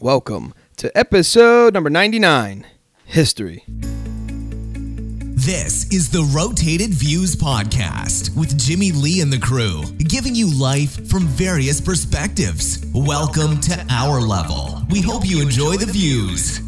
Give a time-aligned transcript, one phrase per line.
[0.00, 2.66] Welcome to episode number 99
[3.06, 3.64] History.
[3.66, 11.08] This is the Rotated Views Podcast with Jimmy Lee and the crew, giving you life
[11.08, 12.84] from various perspectives.
[12.94, 14.82] Welcome to our level.
[14.90, 16.60] We hope you enjoy the views.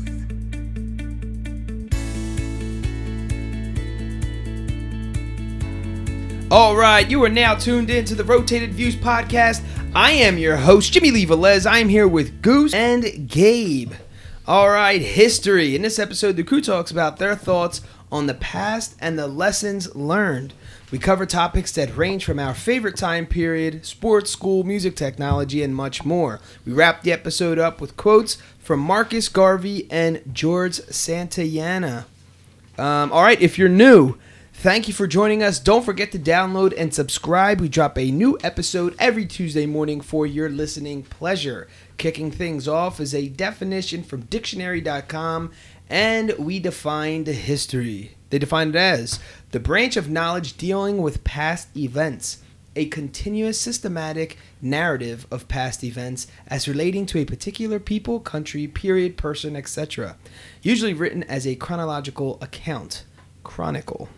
[6.51, 9.63] All right, you are now tuned in to the Rotated Views podcast.
[9.99, 11.69] I am your host, Jimmy Lee Velez.
[11.69, 13.95] I am here with Goose and Gabe.
[14.47, 15.75] All right, history.
[15.75, 17.81] In this episode, the crew talks about their thoughts
[18.13, 20.55] on the past and the lessons learned.
[20.93, 25.75] We cover topics that range from our favorite time period, sports, school, music, technology, and
[25.75, 26.39] much more.
[26.65, 32.05] We wrap the episode up with quotes from Marcus Garvey and George Santayana.
[32.79, 34.17] Um, all right, if you're new,
[34.59, 35.61] thank you for joining us.
[35.61, 37.61] Don't forget to download and subscribe.
[37.61, 41.69] We drop a new episode every Tuesday morning for your listening pleasure.
[41.97, 45.53] Kicking things off is a definition from dictionary.com,
[45.89, 48.17] and we defined history.
[48.31, 49.21] They defined it as
[49.53, 52.39] the branch of knowledge dealing with past events,
[52.75, 59.17] a continuous systematic narrative of past events as relating to a particular people, country, period,
[59.17, 60.17] person, etc.,
[60.63, 63.05] usually written as a chronological account.
[63.45, 64.09] Chronicle.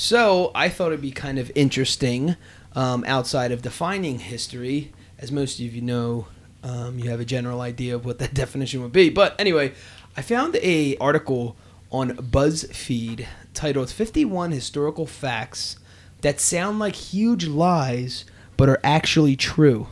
[0.00, 2.36] So I thought it'd be kind of interesting,
[2.74, 6.26] um, outside of defining history, as most of you know,
[6.62, 9.10] um, you have a general idea of what that definition would be.
[9.10, 9.74] But anyway,
[10.16, 11.54] I found a article
[11.92, 15.76] on BuzzFeed titled 51 Historical Facts
[16.22, 18.24] That Sound Like Huge Lies
[18.56, 19.88] But Are Actually True.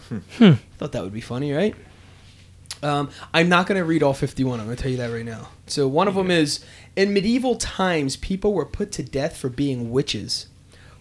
[0.78, 1.76] Thought that would be funny, right?
[2.82, 4.60] Um, I'm not going to read all 51.
[4.60, 5.48] I'm going to tell you that right now.
[5.66, 6.64] So one of them is
[6.96, 10.46] in medieval times, people were put to death for being witches.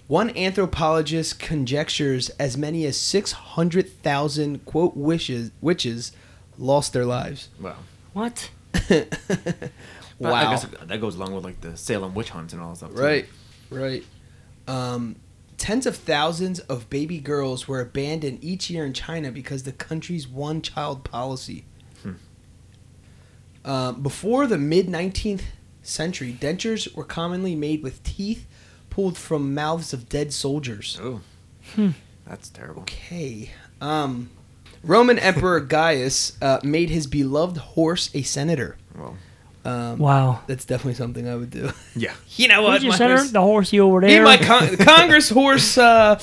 [0.08, 6.12] One anthropologist conjectures as many as 600,000 quote wishes witches
[6.58, 7.50] lost their lives.
[7.60, 7.76] Wow.
[8.14, 8.50] What?
[10.20, 10.48] But Wow.
[10.48, 12.96] I guess that goes along with like the Salem witch hunts and all that stuff.
[12.96, 13.00] too.
[13.04, 13.30] Right,
[13.70, 14.04] right.
[14.68, 15.16] Um,
[15.58, 20.28] tens of thousands of baby girls were abandoned each year in China because the country's
[20.28, 21.66] one-child policy.
[22.04, 22.12] Hmm.
[23.66, 25.42] Um, before the mid 19th
[25.82, 28.46] century, dentures were commonly made with teeth
[28.90, 31.00] pulled from mouths of dead soldiers.
[31.02, 31.22] Oh.
[31.76, 31.90] Hmm.
[32.26, 32.82] That's terrible.
[32.84, 33.52] Okay.
[33.80, 34.30] Um,
[34.84, 38.78] Roman Emperor Gaius uh, made his beloved horse a senator.
[38.96, 39.18] Well,
[39.68, 40.42] Um, Wow.
[40.48, 41.72] That's definitely something I would do.
[41.96, 42.14] yeah.
[42.36, 42.74] you know what?
[42.74, 43.18] Who's your my center?
[43.18, 44.20] horse- The horsey over there.
[44.20, 45.78] Be my con- Congress horse.
[45.78, 46.20] Uh,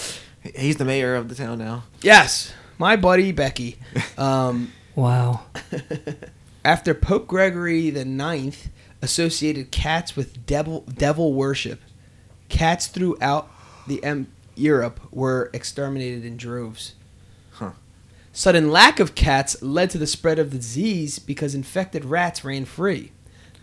[0.56, 1.84] He's the mayor of the town now.
[2.02, 3.78] yes, my buddy Becky.
[4.18, 5.42] Um, wow.
[6.64, 8.68] after Pope Gregory the Ninth
[9.02, 11.80] associated cats with devil devil worship,
[12.48, 13.50] cats throughout
[13.86, 16.94] the em- Europe were exterminated in droves.
[17.52, 17.72] Huh.
[18.32, 22.64] Sudden lack of cats led to the spread of the disease because infected rats ran
[22.64, 23.12] free.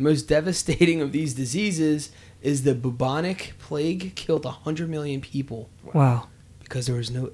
[0.01, 2.09] The most devastating of these diseases
[2.41, 6.27] is the bubonic plague killed 100 million people Wow.
[6.63, 7.29] because there was no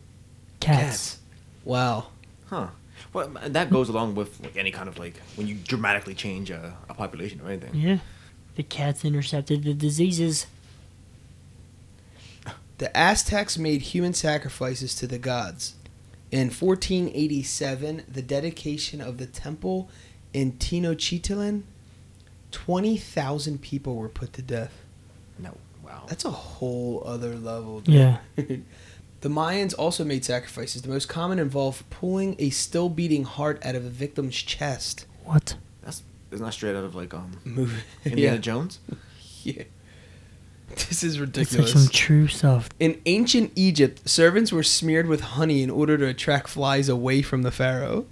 [0.59, 0.81] Cats.
[0.81, 1.17] cats.
[1.63, 2.07] Wow.
[2.47, 2.67] Huh.
[3.13, 6.75] Well, that goes along with like any kind of like when you dramatically change a,
[6.89, 7.73] a population or anything.
[7.73, 7.99] Yeah.
[8.57, 10.47] The cats intercepted the diseases.
[12.79, 15.75] The Aztecs made human sacrifices to the gods.
[16.31, 19.89] In 1487, the dedication of the temple
[20.33, 21.63] in Tenochtitlan,
[22.51, 24.73] 20,000 people were put to death.
[25.39, 25.55] No.
[25.83, 26.03] Wow.
[26.07, 27.81] That's a whole other level.
[27.81, 27.95] dude.
[27.95, 28.17] Yeah.
[29.21, 30.81] the Mayans also made sacrifices.
[30.81, 35.05] The most common involved pulling a still beating heart out of a victim's chest.
[35.23, 35.55] What?
[35.83, 37.83] That's it's not straight out of like um Move.
[38.05, 38.41] Indiana yeah.
[38.41, 38.79] Jones.
[39.43, 39.63] yeah.
[40.69, 41.71] This is It's like ridiculous.
[41.71, 42.69] some true stuff.
[42.79, 47.43] In ancient Egypt, servants were smeared with honey in order to attract flies away from
[47.43, 48.05] the pharaoh.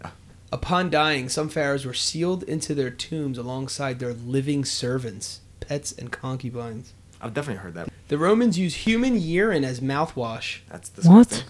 [0.56, 6.10] Upon dying, some pharaohs were sealed into their tombs alongside their living servants, pets, and
[6.14, 6.94] concubines.
[7.20, 7.90] I've definitely heard that.
[8.08, 10.60] The Romans used human urine as mouthwash.
[10.72, 11.28] That's What?
[11.28, 11.50] disgusting.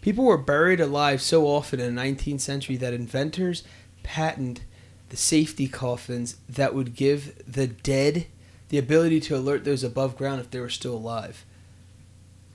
[0.00, 3.62] People were buried alive so often in the 19th century that inventors
[4.02, 4.64] patented
[5.10, 8.26] the safety coffins that would give the dead
[8.70, 11.44] the ability to alert those above ground if they were still alive.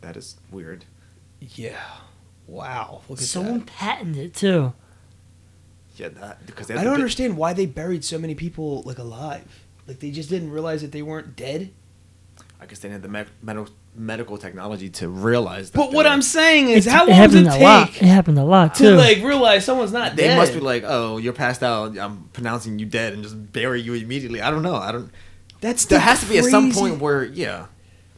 [0.02, 0.84] That is weird.
[1.40, 1.80] Yeah.
[2.48, 3.02] Wow.
[3.08, 3.68] Look at Someone that.
[3.68, 4.74] patented it too.
[5.96, 8.98] Yeah, that because they I don't bit- understand why they buried so many people like
[8.98, 9.44] alive.
[9.88, 11.72] Like they just didn't realize that they weren't dead.
[12.60, 15.78] I guess they had the me- medical medical technology to realize that.
[15.78, 17.88] But what I'm saying is, how long does it a lot.
[17.90, 18.96] take It happened a lot to too.
[18.96, 20.32] like realize someone's not They dead?
[20.32, 21.98] They must be like, oh, you're passed out.
[21.98, 24.42] I'm pronouncing you dead and just bury you immediately.
[24.42, 24.76] I don't know.
[24.76, 25.12] I don't.
[25.62, 27.68] That's There has to be at some crazy- point where yeah,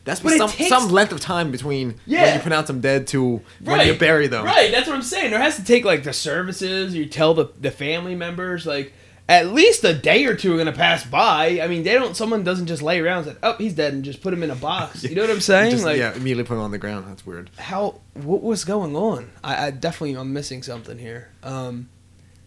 [0.07, 2.24] that's But be some takes- some length of time between Yeah.
[2.24, 4.44] when you pronounce them dead to when you bury them.
[4.45, 5.30] Right, that's what I'm saying.
[5.30, 6.95] There has to take like the services.
[6.95, 8.94] You tell the the family members like,
[9.30, 11.59] at least a day or two are gonna pass by.
[11.62, 12.15] I mean, they don't.
[12.15, 14.50] Someone doesn't just lay around and say, "Oh, he's dead," and just put him in
[14.50, 15.04] a box.
[15.04, 15.71] You know what I'm saying?
[15.71, 17.06] Just, like, yeah, immediately put him on the ground.
[17.09, 17.50] That's weird.
[17.57, 18.00] how?
[18.13, 19.30] What was going on?
[19.44, 21.27] I, I definitely I'm missing something here.
[21.44, 21.89] Um,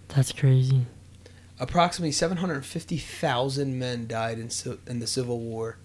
[0.08, 0.86] That's crazy.
[1.60, 5.76] approximately 750,000 men died in ci- in the Civil War,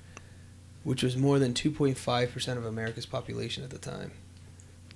[0.86, 4.12] which was more than 2.5 percent of America's population at the time.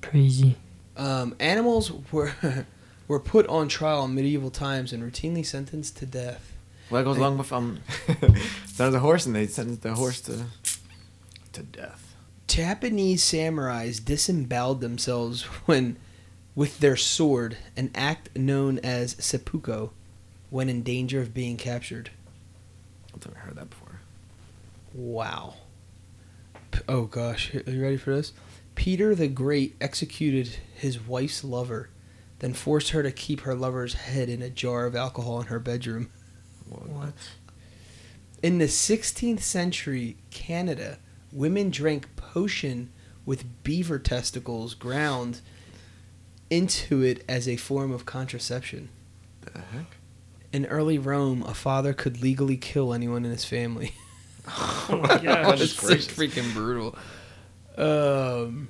[0.02, 0.56] Crazy.
[0.96, 2.34] Um, animals were
[3.10, 6.54] were put on trial in medieval times and routinely sentenced to death.
[6.90, 7.82] Well, that goes along with um,
[8.78, 10.46] there's a horse, and they sentenced the horse to
[11.52, 12.16] to death.
[12.48, 15.98] Japanese samurais disemboweled themselves when
[16.56, 19.90] with their sword, an act known as seppuku,
[20.50, 22.10] when in danger of being captured.
[23.14, 24.00] I've never heard that before.
[24.94, 25.56] Wow.
[26.80, 28.32] P- Oh gosh, are you ready for this?
[28.76, 31.90] Peter the Great executed his wife's lover,
[32.40, 35.60] then forced her to keep her lover's head in a jar of alcohol in her
[35.60, 36.10] bedroom.
[36.70, 37.14] What?
[38.42, 41.00] In the 16th century, Canada,
[41.34, 42.92] women drank potion
[43.26, 45.42] with beaver testicles ground
[46.50, 48.90] into it as a form of contraception.
[49.42, 49.98] The heck?
[50.54, 53.94] In early Rome, a father could legally kill anyone in his family.
[54.50, 55.62] Oh my gosh.
[55.62, 56.96] It's so freaking brutal.
[57.78, 58.70] Um,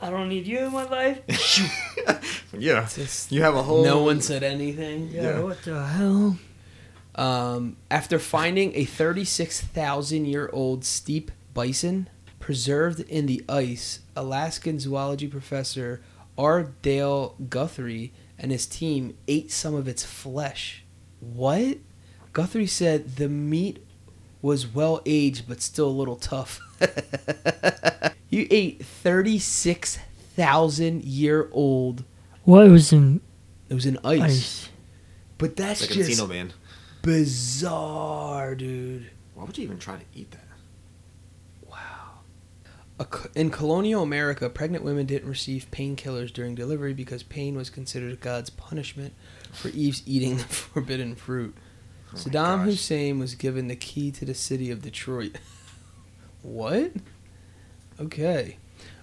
[0.00, 1.20] I don't need you in my life.
[2.58, 3.84] yeah, just- you have a whole.
[3.84, 5.08] no one said anything.
[5.12, 5.22] Yeah.
[5.22, 5.40] Yeah.
[5.40, 6.38] What the hell?
[7.14, 12.08] Um, after finding a 36,000 year old steppe bison
[12.38, 16.00] preserved in the ice, Alaskan zoology professor
[16.38, 16.64] R.
[16.82, 20.84] Dale Guthrie and his team ate some of its flesh.
[21.20, 21.78] What?
[22.32, 23.84] Guthrie said the meat
[24.42, 26.60] was well aged but still a little tough.
[28.30, 32.04] you ate 36,000 year old.
[32.44, 33.20] What was in
[33.68, 34.20] It was in ice.
[34.22, 34.68] ice?
[35.38, 36.52] But that's Like just Encino Man.
[37.02, 39.10] bizarre, dude.
[39.34, 40.44] Why would you even try to eat that?
[42.98, 48.20] A In colonial America, pregnant women didn't receive painkillers during delivery because pain was considered
[48.20, 49.14] God's punishment
[49.52, 51.56] for Eve's eating the forbidden fruit.
[52.12, 52.64] Oh Saddam.
[52.64, 55.38] Hussein was given the key to the city of Detroit.
[56.42, 56.92] what?
[58.00, 58.56] Okay.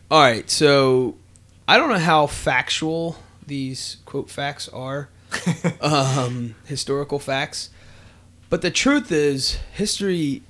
[0.09, 1.15] All right, so
[1.67, 5.09] I don't know how factual these quote facts are,
[5.81, 7.69] um, historical facts,
[8.49, 10.43] but the truth is, history.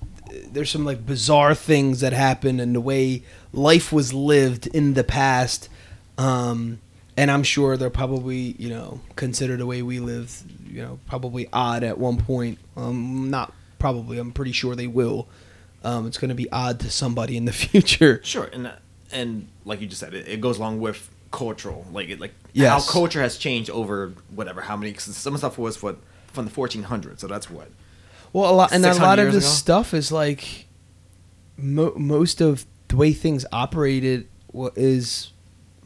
[0.51, 5.03] There's some like bizarre things that happen and the way life was lived in the
[5.03, 5.69] past,
[6.17, 6.79] um,
[7.17, 11.49] and I'm sure they're probably you know considered the way we live, you know, probably
[11.51, 12.59] odd at one point.
[12.77, 14.17] Um, not probably.
[14.19, 15.27] I'm pretty sure they will.
[15.83, 18.21] Um, it's going to be odd to somebody in the future.
[18.23, 18.71] Sure, and
[19.11, 22.85] and like you just said, it, it goes along with cultural, like it, like Yes.
[22.87, 24.91] how culture has changed over whatever how many.
[24.93, 25.97] 'cause some stuff was what
[26.33, 27.69] from the 1400s, so that's what.
[28.33, 29.51] Well, a lot and a lot of this ago?
[29.53, 30.65] stuff is like
[31.57, 34.27] mo- most of the way things operated
[34.75, 35.31] is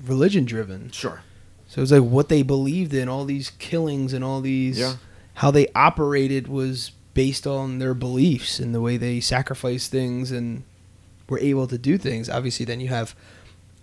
[0.06, 0.92] religion driven.
[0.92, 1.22] Sure.
[1.68, 4.96] So it's like what they believed in, all these killings and all these Yeah.
[5.36, 10.64] how they operated was based on their beliefs and the way they sacrificed things and
[11.30, 12.30] were able to do things.
[12.30, 13.16] Obviously, then you have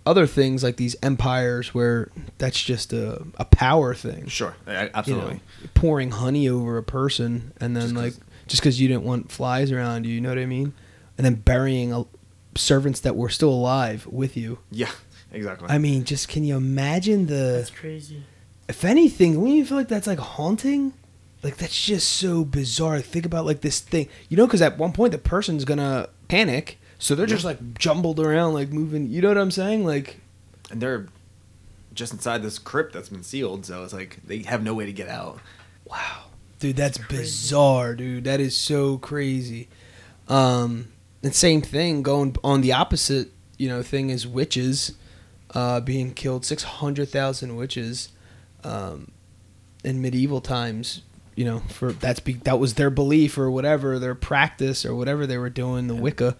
[0.05, 4.27] other things like these empires where that's just a, a power thing.
[4.27, 4.55] Sure.
[4.67, 5.33] a- You Absolutely.
[5.35, 5.39] know,
[5.73, 8.13] pouring honey over a person and then Just 'cause- like
[8.47, 10.73] just because you didn't want flies around you, you know what I mean?
[11.17, 12.05] And then burying a,
[12.55, 14.57] servants that were still alive with you.
[14.71, 14.89] Yeah.
[15.31, 15.67] Exactly.
[15.69, 17.57] I mean, just can you imagine the?
[17.57, 18.23] That's crazy.
[18.67, 20.93] if anything, wouldn't you feel like that's like haunting?
[21.43, 22.99] Like that's just so bizarre.
[22.99, 26.79] Think about like this thing, you know, because at one point the person's gonna panic,
[26.97, 29.09] so they're just like jumbled around, like moving.
[29.09, 29.85] You know what I'm saying?
[29.85, 30.19] Like,
[30.69, 31.07] and they're
[31.93, 34.93] just inside this crypt that's been sealed, so it's like they have no way to
[34.93, 35.39] get out.
[35.85, 36.25] wow,
[36.59, 38.25] dude, that's bizarre, dude.
[38.25, 39.69] That is so crazy.
[40.27, 40.89] Um,
[41.23, 44.93] and same thing going on the opposite, you know, thing is witches,
[45.53, 46.45] uh, being killed.
[46.45, 48.09] Six hundred thousand witches,
[48.63, 49.11] um,
[49.83, 51.01] in medieval times.
[51.35, 55.25] You know, for that's be, that was their belief or whatever, their practice or whatever
[55.25, 56.35] they were doing, the And- Wicca.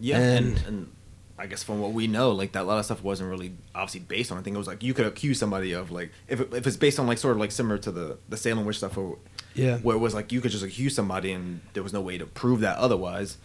[0.00, 0.92] Yeah, and, And- and
[1.38, 4.00] I guess from what we know, like that a lot of stuff wasn't really obviously
[4.00, 4.38] based on.
[4.38, 6.78] I think it was like you could accuse somebody of like if it, if it's
[6.78, 9.18] based on like sort of like similar to the the Salem witch stuff, or
[9.54, 9.76] Yeah.
[9.78, 12.24] where it was like you could just accuse somebody and there was no way to
[12.24, 13.36] prove that otherwise.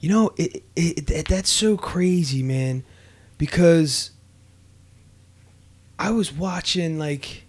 [0.00, 2.84] You know, it, it, it that's so crazy, man,
[3.38, 4.11] because
[6.02, 7.44] I was watching like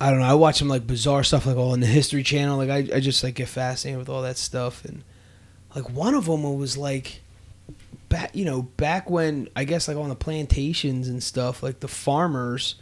[0.00, 2.56] I don't know, I watch some like bizarre stuff like all in the History Channel.
[2.56, 5.02] Like I, I just like get fascinated with all that stuff, and
[5.74, 7.20] like one of them was like
[8.08, 11.88] back, you know, back when I guess like on the plantations and stuff, like the
[11.88, 12.76] farmers,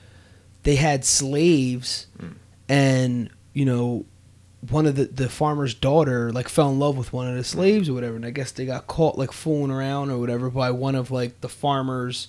[0.63, 2.35] they had slaves, Mm.
[2.69, 4.05] and you know
[4.71, 7.89] one of the the farmer's daughter like fell in love with one of the slaves
[7.89, 10.95] or whatever, and I guess they got caught like fooling around or whatever by one
[10.95, 12.29] of like the farmer's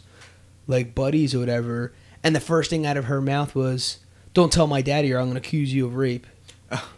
[0.65, 1.93] like buddies or whatever,
[2.27, 3.97] and the first thing out of her mouth was,
[4.33, 6.27] "Don't tell my daddy, or I'm gonna accuse you of rape."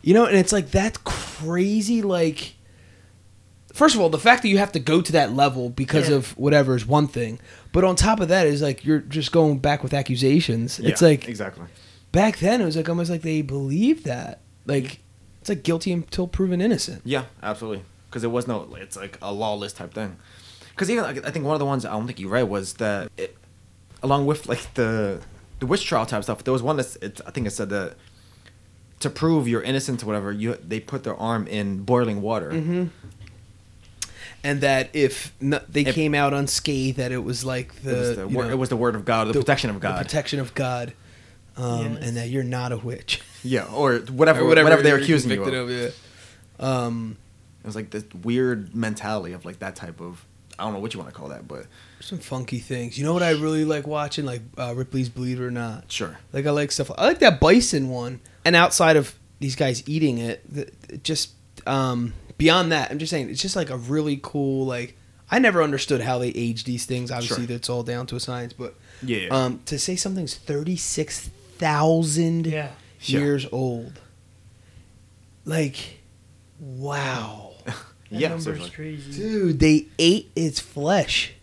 [0.02, 2.02] You know, and it's like that's crazy.
[2.02, 2.56] Like,
[3.74, 6.16] first of all, the fact that you have to go to that level because Yeah.
[6.16, 7.40] of whatever is one thing,
[7.72, 10.80] but on top of that is like you're just going back with accusations.
[10.80, 11.66] It's like exactly.
[12.12, 14.40] back then it was like almost like they believed that.
[14.66, 15.00] Like
[15.42, 17.02] it's like guilty until proven innocent.
[17.06, 17.84] Yeah, absolutely.
[18.10, 20.18] Because it was no, it's like a lawless type thing.
[20.72, 22.74] Because even like, I think one of the ones I don't think you read was
[22.76, 23.36] that it,
[24.04, 25.22] along with like the
[25.60, 27.96] the witch trial type stuff, there was one that's it, I think it said that
[29.02, 32.52] to prove your innocence or whatever, you they put their arm in boiling water.
[32.52, 32.86] Mm-hmm.
[34.44, 38.00] And that if no, they If- came out unscathed, that it was like the, it,
[38.00, 39.82] was the wor- know, it was the word of God, or the, protection of the
[39.82, 39.98] God.
[40.02, 40.94] protection of God,
[41.58, 42.04] um, Yes.
[42.08, 45.50] and that you're not a witch yeah, or whatever, whatever, they're you're accusing you of.
[45.52, 45.94] convicted
[46.60, 46.66] yeah.
[46.66, 47.18] Um,
[47.64, 50.26] It was like this weird mentality of like that type of
[50.58, 51.66] I don't know what you want to call that, but
[52.02, 52.98] some funky things.
[52.98, 55.92] You know what I really like watching, like uh, Ripley's Believe It or Not.
[55.92, 56.18] sure.
[56.34, 56.92] Like I like stuff.
[56.98, 58.22] I like that bison one.
[58.46, 61.32] And outside of these guys eating it, the, it just
[61.68, 64.66] um, beyond that, I'm just saying it's just like a really cool.
[64.66, 64.96] Like
[65.30, 67.12] I never understood how they age these things.
[67.12, 67.56] Obviously, Sure.
[67.56, 68.54] it's all down to a science.
[68.54, 69.28] But Yeah.
[69.30, 72.72] um, to say something's thirty six thousand Yeah.
[73.02, 73.20] Yeah.
[73.20, 74.00] years old,
[75.46, 76.00] like
[76.60, 77.54] wow.
[78.12, 79.12] That yeah, number's crazy.
[79.22, 81.34] Dude, they ate its flesh.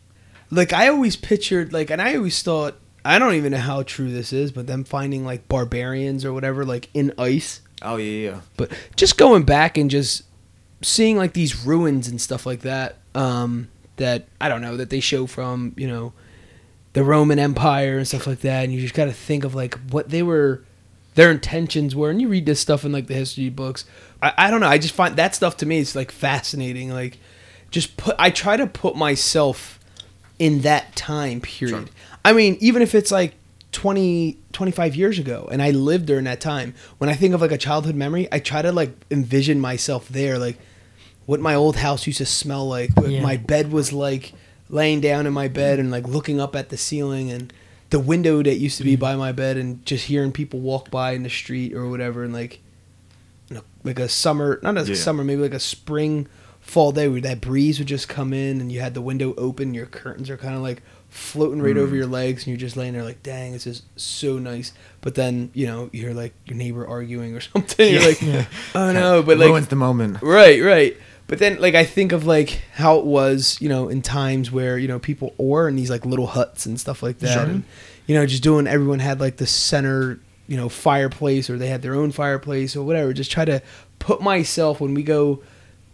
[0.51, 4.11] Like I always pictured, like, and I always thought, I don't even know how true
[4.11, 7.61] this is, but them finding like barbarians or whatever, like in ice.
[7.83, 8.41] Oh yeah, yeah.
[8.57, 10.23] But just going back and just
[10.83, 15.01] seeing like these ruins and stuff like that, um, that I don't know that they
[15.01, 16.13] show from you know
[16.95, 19.79] the Roman Empire and stuff like that, and you just got to think of like
[19.91, 20.65] what they were,
[21.15, 23.85] their intentions were, and you read this stuff in like the history books.
[24.23, 24.69] I, I don't know.
[24.69, 26.91] I just find that stuff to me is like fascinating.
[26.91, 27.19] Like,
[27.71, 28.17] just put.
[28.19, 29.76] I try to put myself
[30.39, 31.89] in that time period.
[31.89, 31.95] Sure.
[32.25, 33.35] I mean, even if it's like
[33.73, 37.53] 20, 25 years ago and I lived during that time, when I think of like
[37.53, 40.59] a childhood memory, I try to like envision myself there, like
[41.27, 43.23] what my old house used to smell like, what Yeah.
[43.23, 44.33] my bed was like,
[44.69, 47.53] laying down in my bed and like looking up at the ceiling and
[47.91, 49.01] the window that used to be mm.
[49.01, 52.33] by my bed and just hearing people walk by in the street or whatever and
[52.33, 52.61] like
[53.49, 54.95] you know, like a summer not a Yeah.
[54.97, 56.27] summer maybe like a spring
[56.67, 59.73] fall day where that breeze would just come in and you had the window open
[59.73, 61.99] your curtains are kind of like floating right over mm.
[61.99, 65.49] your legs and you're just laying there like dang this is so nice but then
[65.55, 68.47] you know you hear like your neighbor arguing or something you're like Yeah.
[68.75, 70.21] oh no but like ruins the moment.
[70.21, 70.97] Right, right.
[71.29, 74.79] But then, like, I think of like how it was, you know, in times where
[74.79, 77.43] you know people were in these like little huts and stuff like that, Sure.
[77.43, 77.65] and
[78.07, 78.67] you know, just doing.
[78.69, 82.85] Everyone had like the center, you know, fireplace, or they had their own fireplace, or
[82.85, 83.13] whatever.
[83.13, 83.61] Just try to
[83.99, 85.43] put myself when we go,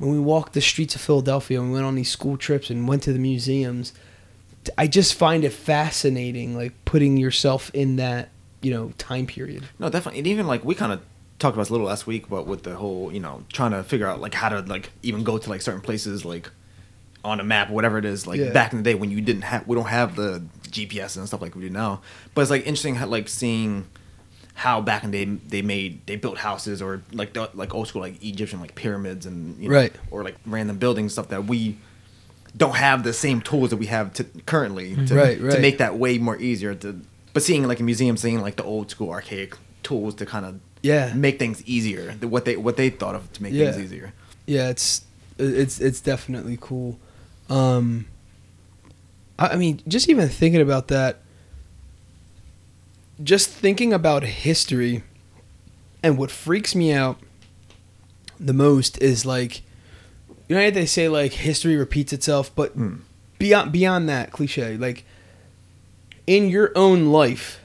[0.03, 2.89] when we walked the streets of Philadelphia, and we went on these school trips and
[2.89, 3.93] went to the museums.
[4.77, 8.31] I just find it fascinating, like putting yourself in that,
[8.63, 9.63] you know, time period.
[9.79, 10.19] No, definitely.
[10.19, 11.01] And even like we kind of
[11.39, 13.85] talked about this a little last week, but with the whole, you know, trying to
[13.85, 16.51] figure out like how to like even go to like certain places like
[17.25, 18.27] on a map, whatever it is.
[18.27, 18.51] Like Yeah.
[18.51, 21.41] back in the day when you didn't have, we don't have the GPS and stuff
[21.43, 22.01] like we do now.
[22.35, 23.87] But it's like interesting, how, like seeing
[24.55, 27.89] how back in the day they made they built houses or like the, like old
[27.89, 29.93] school like Egyptian like pyramids and you know, Right.
[30.11, 31.79] or like random buildings stuff that we
[32.57, 35.97] don't have the same tools that we have to currently to, Right, to make that
[35.97, 37.01] way more easier to
[37.33, 40.61] but seeing like a museum seeing like the old school archaic tools to kind of
[40.83, 41.15] Yeah.
[41.15, 43.73] make things easier what they what they thought of to make Yeah.
[43.73, 44.13] things easier
[44.47, 45.03] yeah it's
[45.39, 46.99] it's it's definitely cool
[47.49, 48.05] um
[49.39, 51.21] I, I mean just even thinking about that
[53.23, 55.03] just thinking about history
[56.03, 57.19] and what freaks me out
[58.41, 59.63] the most is like
[60.49, 62.97] you know how they say like history repeats itself but Hmm.
[63.39, 65.05] beyond beyond that cliche like
[66.27, 67.61] in your own life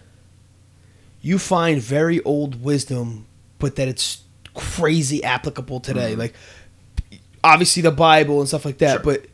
[1.21, 3.25] you find very old wisdom
[3.59, 4.21] but that it's
[4.53, 6.17] crazy applicable today Mhm.
[6.19, 6.33] like
[7.43, 9.03] obviously the bible and stuff like that Sure.
[9.03, 9.25] but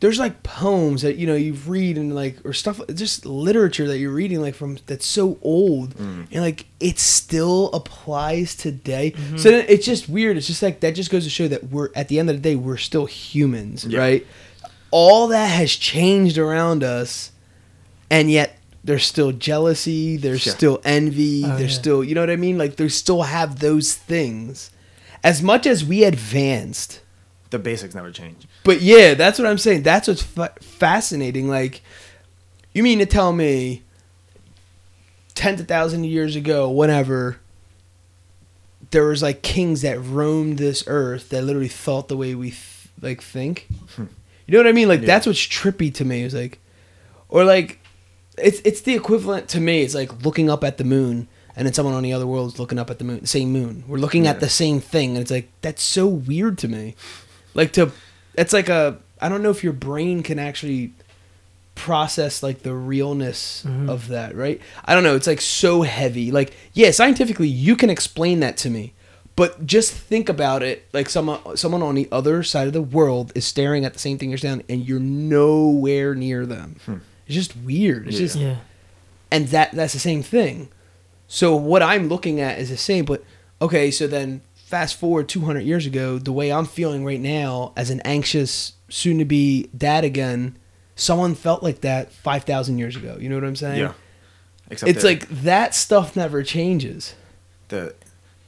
[0.00, 3.98] there's like poems that you know you read and like or stuff just literature that
[3.98, 6.26] you're reading like from that's so old Mm.
[6.30, 10.94] and like it still applies today so then it's just weird it's just like that
[10.94, 13.84] just goes to show that we're at the end of the day we're still humans
[13.84, 13.98] Yeah.
[13.98, 14.26] right
[14.92, 17.32] all that has changed around us
[18.10, 20.52] and yet there's still jealousy there's Sure.
[20.54, 21.80] still envy Oh, there's yeah.
[21.80, 24.70] still you know what i mean like they still have those things
[25.24, 27.00] as much as we advanced
[27.50, 29.82] the basics never change but yeah, that's what I'm saying.
[29.82, 31.48] That's what's fa- fascinating.
[31.48, 31.80] Like,
[32.74, 33.82] you mean to tell me,
[35.34, 37.38] ten to thousand years ago, whenever,
[38.90, 42.88] there was like kings that roamed this earth that literally thought the way we th-
[43.00, 43.66] like think.
[43.96, 44.04] Hmm.
[44.46, 44.88] You know what I mean?
[44.88, 45.06] Like Yeah.
[45.06, 46.22] that's what's trippy to me.
[46.22, 46.58] Is like,
[47.28, 47.78] or like,
[48.36, 49.82] it's it's the equivalent to me.
[49.82, 52.58] It's like looking up at the moon, and then someone on the other world is
[52.58, 53.84] looking up at the moon, the same moon.
[53.86, 56.94] We're looking at the same thing, and it's like that's so weird to me.
[57.58, 57.90] Like to,
[58.34, 60.92] it's like a I don't know if your brain can actually
[61.74, 63.88] process like the realness Mhm.
[63.88, 64.60] of that, right?
[64.84, 65.14] I don't know.
[65.16, 66.30] It's like so heavy.
[66.30, 68.92] Like, yeah, scientifically you can explain that to me,
[69.36, 70.86] but just think about it.
[70.92, 74.18] Like someone someone on the other side of the world is staring at the same
[74.18, 76.76] thing you're staring, and you're nowhere near them.
[77.26, 78.08] It's just weird.
[78.08, 78.22] It's Hmm.
[78.22, 78.26] Yeah.
[78.26, 78.56] just Yeah.
[79.30, 80.68] and that that's the same thing.
[81.28, 83.22] So what I'm looking at is the same, but
[83.60, 87.88] okay, so then fast forward 200 years ago, the way I'm feeling right now as
[87.90, 90.56] an anxious soon to be dad again,
[90.94, 93.16] someone felt like that 5,000 years ago.
[93.18, 93.80] You know what I'm saying?
[93.80, 93.92] Yeah.
[94.70, 97.14] Except It's like that stuff never changes.
[97.68, 97.94] the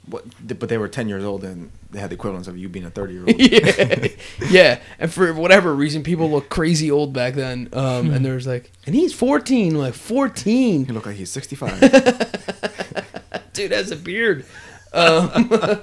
[0.06, 2.68] what, the- but they were ten years old and they had the equivalence of you
[2.68, 3.38] being a thirty year old.
[3.40, 4.08] yeah.
[4.50, 4.80] yeah.
[4.98, 7.68] And for whatever reason, people look crazy old back then.
[7.72, 9.78] Um, and there's like, and he's 14.
[9.78, 10.84] like, 14?
[10.86, 11.80] He looked like he's sixty five.
[13.52, 14.44] dude has a beard.
[14.92, 15.50] Um,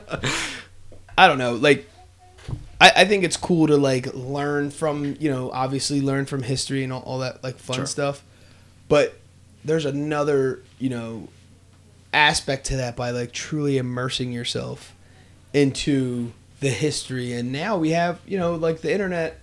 [1.17, 1.53] I don't know.
[1.53, 1.89] Like,
[2.79, 6.83] I, I think it's cool to like learn from you know obviously learn from history
[6.83, 7.85] and all, all that like fun Sure.
[7.85, 8.23] stuff,
[8.87, 9.17] but
[9.65, 11.27] there's another you know
[12.13, 14.95] aspect to that by like truly immersing yourself
[15.53, 19.39] into the history and now we have you know like the internet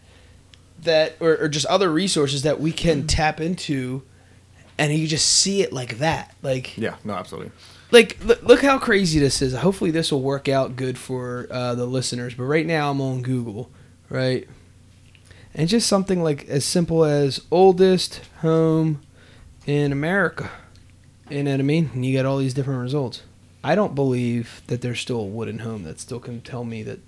[0.83, 4.03] that or, or just other resources that we can tap into
[4.79, 7.53] and you just see it like that like yeah, no, absolutely.
[7.95, 9.55] Like look, look how crazy this is.
[9.55, 12.35] Hopefully this will work out good for uh, the listeners.
[12.35, 13.71] But right now i'm on google
[14.11, 14.47] right?
[15.55, 19.01] And just something like as simple as oldest home
[19.67, 20.51] in america.
[21.31, 21.91] You know what i mean?
[21.95, 23.23] And you get all these different results.
[23.63, 26.99] I don't believe that there's still a wooden home that still can tell me that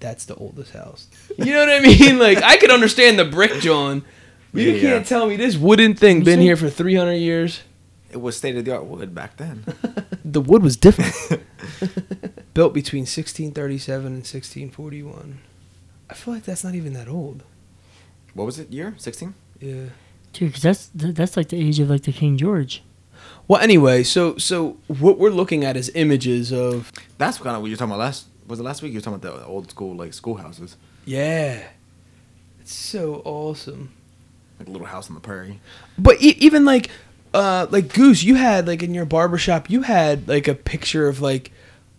[0.00, 1.06] that's the oldest house.
[1.38, 2.18] You know what i mean?
[2.18, 4.04] Like i could understand the brick john
[4.52, 4.80] but you Yeah.
[4.80, 7.62] can't tell me this wooden thing been here for 300 years
[8.12, 9.64] It was state of the art wood back then.
[10.24, 11.14] the wood was different.
[12.54, 15.38] Built between 1637 and 1641.
[16.10, 17.42] I feel like that's not even that old.
[18.34, 18.70] what was it?
[18.70, 19.34] Year sixteen?
[19.60, 19.86] Yeah.
[20.34, 22.82] Dude, because that's that's like the age of like the King George.
[23.48, 27.68] Well, anyway, so so what we're looking at is images of That's kind of what
[27.68, 28.26] you were talking about last.
[28.46, 28.92] Was it last week?
[28.92, 31.62] You were talking about the old school like schoolhouses, yeah.
[32.60, 33.92] It's so awesome.
[34.58, 35.60] like a little house on the prairie.
[35.98, 36.90] But e- even like
[37.34, 41.20] uh like Goose, you had like in your barbershop, you had like a picture of
[41.20, 41.50] like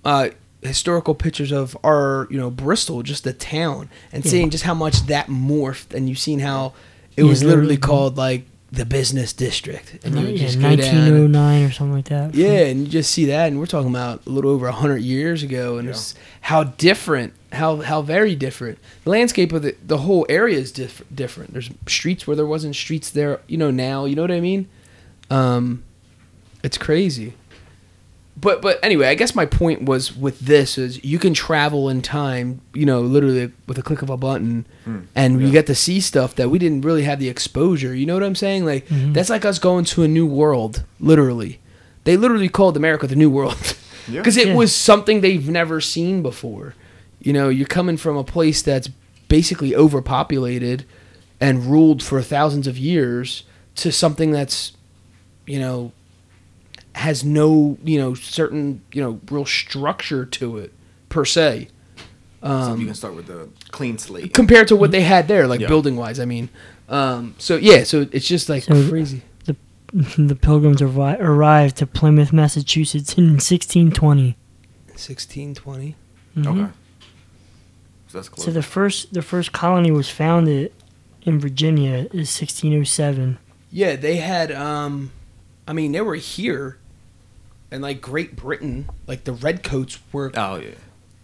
[0.05, 0.29] uh
[0.61, 4.31] historical pictures of our, you know, Bristol, just the town, and Yeah.
[4.31, 6.73] seeing just how much that morphed and you've seen how
[7.17, 7.77] it Yeah, was literally literally.
[7.77, 9.99] called like the business district.
[10.03, 12.33] And you would yeah, just go down and- 1909 or something like that.
[12.33, 15.43] yeah, and you just see that, and we're talking about a little over hundred years
[15.43, 15.91] ago, and Yeah.
[15.91, 18.79] it's how different, how how very different.
[19.03, 21.53] The landscape of the the whole area is diff- different.
[21.53, 23.69] There's streets where there wasn't streets there, you know.
[23.69, 24.67] Now, you know what I mean?
[25.29, 25.83] Um,
[26.63, 27.33] it's crazy.
[28.35, 32.01] But but anyway, I guess my point was with this is you can travel in
[32.01, 34.99] time, you know, literally with a click of a button, Hmm.
[35.15, 37.93] and you get to see stuff that we didn't really have the exposure.
[37.95, 38.65] You know what I'm saying?
[38.65, 39.13] Like Mhm.
[39.13, 41.59] that's like us going to a new world, literally.
[42.05, 43.75] They literally called America the New World
[44.09, 44.19] Yeah.
[44.21, 44.55] because it Yeah.
[44.55, 46.73] was something they've never seen before.
[47.21, 48.89] You know, you're coming from a place that's
[49.29, 50.85] basically overpopulated
[51.39, 53.43] and ruled for thousands of years
[53.75, 54.73] to something that's,
[55.45, 55.91] you know,
[56.95, 60.73] has no, you know, certain, you know, real structure to it
[61.09, 61.67] per se.
[62.41, 64.33] so Um, you can start with the clean slate.
[64.33, 65.67] compared to what they had there, like Yeah.
[65.67, 66.19] building wise.
[66.19, 66.49] I mean,
[66.89, 69.21] um, so yeah, so it's just like So- crazy.
[69.45, 69.55] the
[70.17, 74.35] the Pilgrims arri- arrived to Plymouth, Massachusetts in 1620.
[74.95, 75.95] Sixteen twenty.
[76.37, 76.47] Mhm.
[76.47, 76.71] Okay.
[78.09, 78.45] So that's close.
[78.45, 80.71] So the first the first colony was founded
[81.23, 83.37] in Virginia is 1607.
[83.71, 84.51] Yeah, they had.
[84.51, 85.11] um
[85.67, 86.77] I mean, they were here,
[87.71, 90.31] and like Great Britain, like the redcoats were.
[90.35, 90.71] oh yeah.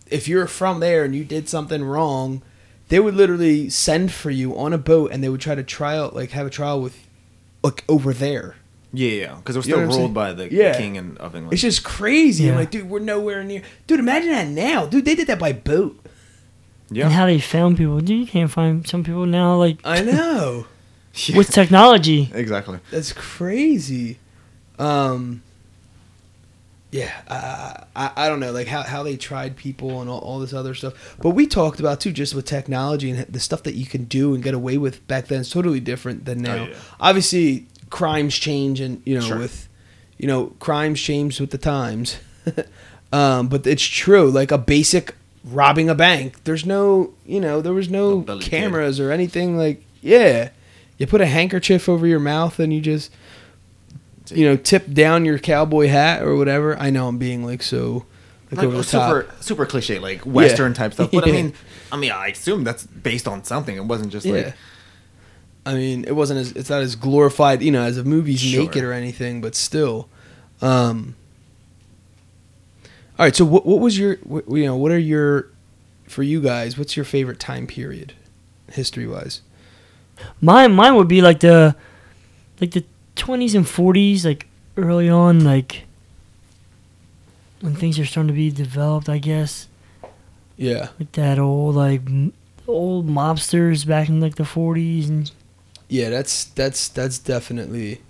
[0.10, 2.42] If you're from there and you did something wrong,
[2.88, 5.96] they would literally send for you on a boat, and they would try to try
[5.96, 6.98] out, like, have a trial with,
[7.62, 8.56] like, over there.
[8.92, 10.76] Yeah, yeah, because it was You know still ruled by the Yeah.
[10.76, 11.54] king and of England.
[11.54, 12.50] It's just crazy.
[12.50, 13.62] I'm like, dude, we're nowhere near.
[13.86, 15.06] Dude, imagine that now, dude.
[15.06, 16.00] They did that by boat.
[16.88, 17.10] And yeah.
[17.10, 18.00] how they found people.
[18.00, 20.66] Dude, you can't find some people now like I know.
[21.36, 22.32] with technology.
[22.34, 22.80] exactly.
[22.90, 24.18] That's crazy.
[24.80, 25.44] Um,
[26.92, 30.40] yeah, I, I I don't know, like how, how they tried people and all, all
[30.40, 31.16] this other stuff.
[31.22, 34.34] But we talked about too, just with technology and the stuff that you can do
[34.34, 36.56] and get away with back then is totally different than now.
[36.56, 36.76] Oh, yeah.
[37.00, 39.38] Obviously, crimes change, and you know Sure.
[39.38, 39.70] with
[40.18, 42.18] you know crimes change with the times.
[43.12, 44.30] Um, but it's true.
[44.30, 46.44] Like a basic robbing a bank.
[46.44, 48.52] There's no, you know, there was no Billy Kid.
[48.52, 49.58] cameras or anything.
[49.58, 50.50] Like, yeah,
[51.00, 53.12] you put a handkerchief over your mouth and you just,
[54.32, 56.78] you know, tip down your cowboy hat or whatever.
[56.78, 58.06] I know I'm being like so,
[58.52, 59.10] like, like over the top.
[59.26, 61.12] super super cliche like western type stuff.
[61.12, 61.34] But Yeah.
[61.34, 61.54] I mean,
[61.92, 63.76] I mean, I assume that's based on something.
[63.76, 64.34] It wasn't just Yeah.
[64.34, 64.54] like
[65.66, 68.64] I mean, it wasn't as it's not as glorified, you know, as a movies Sure.
[68.64, 70.08] make it or anything, but still.
[70.62, 71.16] Um,
[73.18, 75.48] all right, so what what was your what, you know what are your
[76.08, 76.78] for you guys?
[76.78, 78.14] What's your favorite time period,
[78.72, 79.42] history wise?
[80.42, 81.76] Mine, mine would be like the,
[82.60, 82.84] like the
[83.20, 85.84] twenties and forties, like early on, like
[87.62, 89.10] when things are starting to be developed.
[89.10, 89.68] I guess
[90.58, 92.02] Yeah, like that old like
[92.68, 95.32] old mobsters back in like the forties and
[95.88, 98.02] yeah, that's that's that's definitely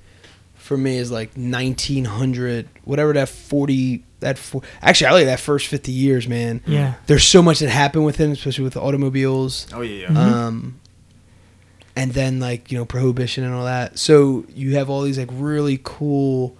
[0.55, 4.61] for me is like nineteen hundred, whatever that forty that four.
[4.81, 6.61] Actually, I like that first fifty years, man.
[6.67, 9.65] yeah, There's so much that happened with him, especially with the automobiles.
[9.73, 10.07] oh yeah, yeah.
[10.09, 10.15] Mhm.
[10.17, 10.78] um,
[11.99, 13.99] and then like you know prohibition and all that.
[13.99, 16.55] So you have all these like really cool.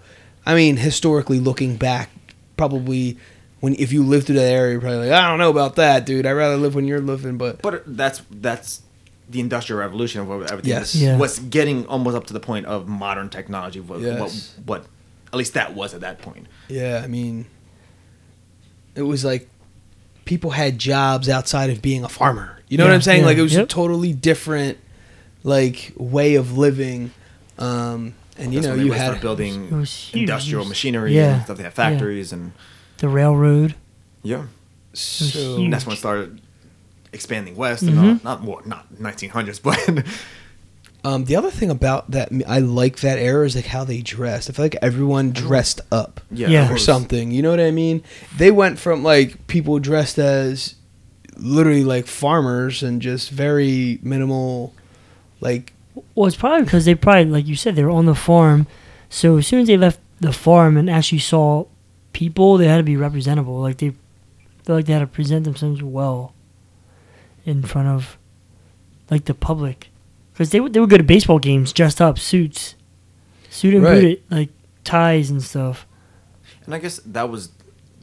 [0.46, 2.10] I mean, historically looking back,
[2.58, 3.18] probably
[3.62, 6.06] when if you lived through that area, you're probably like, I don't know about that,
[6.06, 6.26] dude.
[6.26, 8.82] I'd rather live when you're living, but But that's that's
[9.30, 10.94] the industrial revolution of what everything Yes.
[10.94, 11.18] was, Yeah.
[11.18, 13.80] was getting almost up to the point of modern technology.
[13.80, 14.56] What, Yes.
[14.66, 14.86] what, what
[15.32, 16.48] at least that was at that point.
[16.68, 17.46] yeah, I mean,
[18.96, 19.48] it was like
[20.26, 22.58] people had jobs outside of being a farmer.
[22.70, 23.22] You know what I'm saying?
[23.22, 23.70] yeah, Like it was a yep.
[23.70, 24.78] totally different
[25.44, 27.12] like way of living.
[27.58, 30.62] Um, and you That's know when they you would had start building It was industrial
[30.62, 31.58] It was- machinery yeah, and stuff.
[31.58, 32.54] They had factories and
[33.00, 33.76] the railroad.
[34.24, 34.44] yeah,
[34.94, 36.42] so and that's when it started
[37.12, 40.06] expanding west and all, not more not 1900s, but
[41.04, 44.50] Um, the other thing about that I like that era is like how they dressed.
[44.50, 46.70] I feel like everyone dressed up yeah, Yeah.
[46.70, 47.32] or was- something.
[47.32, 48.04] You know what I mean?
[48.38, 50.76] They went from like people dressed as
[51.38, 54.74] literally like farmers and just very minimal,
[55.42, 55.74] like
[56.16, 58.68] Well, it's probably because they probably, like you said, they were on the farm.
[59.10, 61.66] So as soon as they left the farm and actually saw
[62.14, 63.60] people, they had to be representable.
[63.60, 63.90] Like they
[64.64, 66.34] felt like they had to present themselves well
[67.46, 68.18] in front of
[69.10, 69.90] like the public,
[70.34, 72.76] because they would they would go to baseball games dressed up, suits,
[73.50, 73.96] suit and Right.
[74.02, 74.50] booted, like
[74.84, 75.88] ties and stuff.
[76.66, 77.50] And I guess that was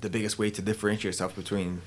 [0.00, 1.82] the biggest way to differentiate yourself between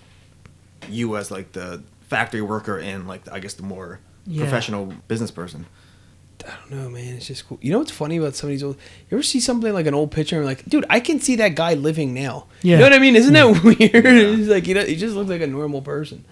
[0.89, 4.43] you as like the factory worker and like I guess the more Yeah.
[4.43, 5.65] professional business person.
[6.47, 7.15] I don't know, man.
[7.15, 7.57] It's just cool.
[7.61, 8.77] You know what's funny about some of these old?
[9.09, 11.35] You ever see something like an old picture and you're like, dude, I can see
[11.35, 12.45] that guy living now.
[12.61, 12.75] Yeah.
[12.75, 13.15] You know what I mean?
[13.17, 14.05] Isn't that weird?
[14.05, 16.23] It's like you know, he just looks like a normal person.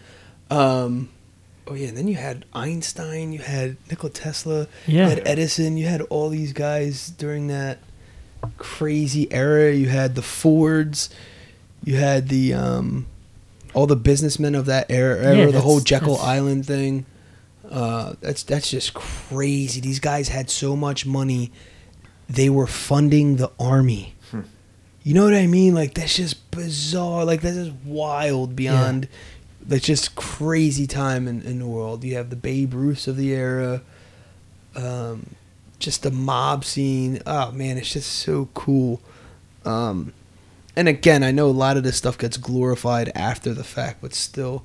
[0.50, 1.10] Um,
[1.68, 5.04] oh yeah, and then you had Einstein, you had Nikola Tesla, Yeah.
[5.04, 7.80] you had Edison, you had all these guys during that
[8.58, 9.74] crazy era.
[9.74, 11.10] You had the Fords,
[11.84, 13.08] you had the um,
[13.74, 17.06] all the businessmen of that era, era Yeah, the whole Jekyll Island thing.
[17.70, 19.82] Uh, that's that's just crazy.
[19.82, 21.52] These guys had so much money,
[22.30, 24.16] they were funding the army.
[24.32, 24.42] Hmm.
[25.04, 25.76] You know what I mean?
[25.76, 27.26] Like that's just bizarre.
[27.26, 29.08] Like that's just wild beyond.
[29.62, 32.04] That's just crazy time in, in the world.
[32.04, 33.82] You have the Babe Ruths of the era,
[34.76, 35.36] um,
[35.78, 37.22] just the mob scene.
[37.26, 39.02] Oh man, it's just so cool.
[39.66, 40.14] Um,
[40.78, 44.14] and again, I know a lot of this stuff gets glorified after the fact, but
[44.14, 44.64] still,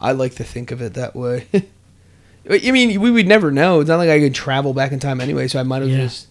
[0.00, 1.46] I like to think of it that way.
[2.50, 3.80] I mean, we would never know.
[3.80, 5.98] It's not like I could travel back in time anyway, so I might have Yeah.
[5.98, 6.28] just.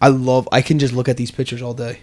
[0.00, 0.48] I love.
[0.52, 2.00] I can just look at these pictures all day.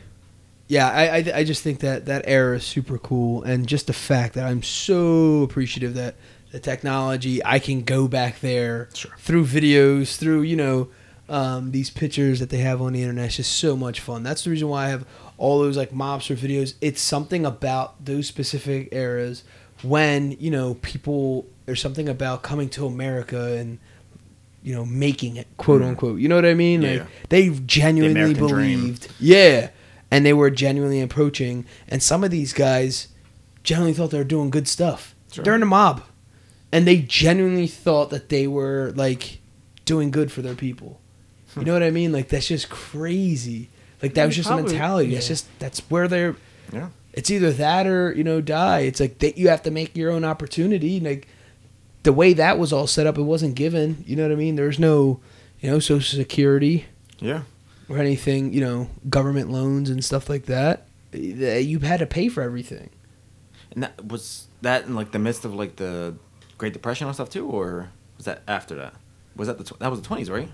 [0.67, 3.93] Yeah, I, I, I just think that that era is super cool, and just the
[3.93, 6.15] fact that I'm so appreciative that
[6.51, 9.11] the technology I can go back there Sure.
[9.19, 10.87] through videos, through you know
[11.27, 13.25] um, these pictures that they have on the internet.
[13.27, 14.23] It's just so much fun.
[14.23, 15.05] That's the reason why I have
[15.37, 16.75] all those like mobster videos.
[16.81, 19.43] It's something about those specific eras
[19.83, 21.45] when you know people.
[21.69, 23.77] There's something about coming to America and
[24.63, 26.19] you know making it, quote unquote.
[26.19, 26.81] You know what I mean?
[26.81, 28.79] Yeah, like they genuinely American dream.
[28.79, 29.07] believed.
[29.19, 29.69] Yeah,
[30.09, 31.67] and they were genuinely approaching.
[31.87, 33.09] And some of these guys
[33.61, 35.13] genuinely thought they were doing good stuff.
[35.31, 35.43] Sure.
[35.43, 36.01] They're in a mob,
[36.71, 39.37] and they genuinely thought that they were like
[39.85, 40.99] doing good for their people.
[41.55, 41.81] You know hmm.
[41.81, 42.11] what I mean?
[42.11, 43.69] Like that's just crazy.
[44.01, 45.13] Like that Yeah, was just probably- a mentality.
[45.13, 46.35] That's just that's where they're.
[46.73, 46.89] Yeah.
[47.13, 48.79] It's either that or you know die.
[48.79, 50.99] It's like that you have to make your own opportunity.
[50.99, 51.27] Like
[52.03, 54.03] the way that was all set up, it wasn't given.
[54.07, 54.55] You know what I mean?
[54.55, 55.19] There's no,
[55.59, 56.85] you know, social security
[57.19, 57.41] Yeah.
[57.89, 58.53] or anything.
[58.53, 60.87] You know, government loans and stuff like that.
[61.13, 62.89] You had to pay for everything.
[63.71, 66.15] And that was that in like the midst of like the
[66.57, 68.93] Great Depression and stuff too, or was that after that?
[69.35, 70.49] Was that the tw- that was the twenties, right?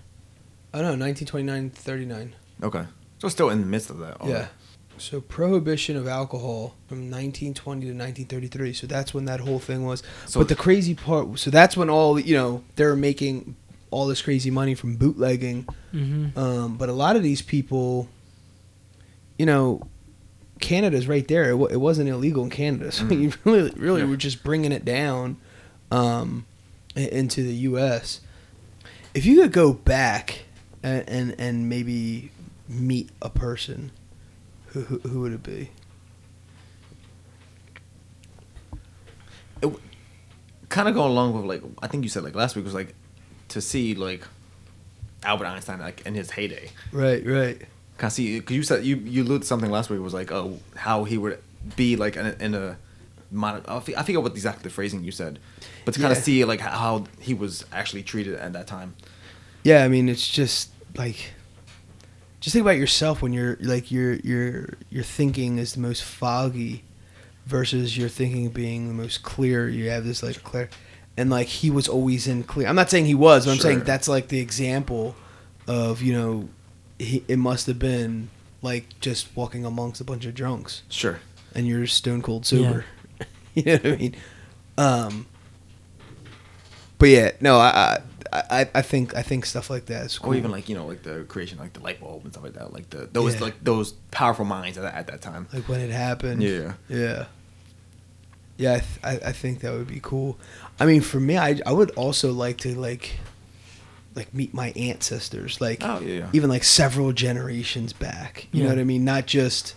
[0.73, 2.35] I don't know, 1929, 39.
[2.61, 2.83] Okay.
[3.19, 4.17] So still in the midst of that.
[4.19, 4.33] all Yeah.
[4.39, 4.51] that.
[4.97, 8.73] So prohibition of alcohol from 1920 to 1933.
[8.73, 10.01] So that's when that whole thing was.
[10.25, 13.55] So- but the crazy part, so that's when all you know they're making
[13.91, 15.67] all this crazy money from bootlegging.
[15.93, 16.37] Mm-hmm.
[16.37, 18.09] Um, but a lot of these people,
[19.37, 19.81] you know,
[20.59, 21.51] Canada's right there.
[21.51, 23.21] It, it wasn't illegal in Canada, so Mm.
[23.21, 24.07] you really, really Yeah.
[24.07, 25.37] were just bringing it down
[25.91, 26.45] um,
[26.95, 28.21] into the U.S.
[29.13, 30.43] If you could go back
[30.83, 32.31] and and, and maybe
[32.67, 33.91] meet a person,
[34.75, 35.69] who, who who would it be?
[40.69, 42.93] kind of going along with like I think you said like last week was like
[43.49, 44.23] to see like
[45.23, 46.69] Albert Einstein like in his heyday.
[46.91, 47.57] Right, right.
[47.97, 50.31] Kind of see because you said you you alluded to something last week was like
[50.31, 51.39] oh how he would
[51.75, 52.77] be like in a, in a
[53.31, 55.39] mon- I fi- I forget what exactly the phrasing you said,
[55.85, 56.17] but to kind Yeah.
[56.17, 58.95] of see like how he was actually treated at that time.
[59.63, 61.31] Yeah, I mean, it's just like,
[62.45, 66.83] just think about yourself when you're like your your your thinking is the most foggy,
[67.47, 69.67] versus your thinking being the most clear.
[69.67, 70.69] You have this like clear,
[71.17, 72.67] and like he was always in clear.
[72.67, 75.15] I'm not saying he was, but I'm saying that's like the example
[75.67, 76.49] of you know,
[76.99, 78.29] he, it must have been
[78.61, 81.21] like just walking amongst a bunch of drunks Sure.
[81.55, 82.85] and you're stone cold sober.
[83.19, 83.25] Yeah.
[83.55, 84.15] you know what I mean?
[84.77, 85.25] Um,
[86.99, 88.01] but yeah, no, I, I,
[88.33, 90.33] I, I think I think stuff like that is cool.
[90.33, 92.53] Or even like you know like the creation like the light bulb and stuff like
[92.53, 92.73] that.
[92.73, 93.41] Like the those Yeah.
[93.41, 95.47] like those powerful minds at, at that time.
[95.53, 96.41] like when it happened.
[96.43, 96.73] Yeah.
[96.89, 97.25] yeah,
[98.57, 98.73] yeah.
[98.73, 100.37] I, th- I I think that would be cool.
[100.79, 103.11] I mean, for me, I I would also like to like
[104.15, 106.19] like meet my ancestors, like Oh yeah.
[106.19, 106.29] yeah.
[106.33, 108.47] even like several generations back.
[108.51, 109.03] You know what I mean?
[109.05, 109.75] Not just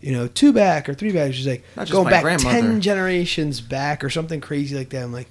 [0.00, 1.32] you know two back or three back.
[1.32, 5.02] Just like Not just going back ten generations back or something crazy like that.
[5.02, 5.28] I'm like,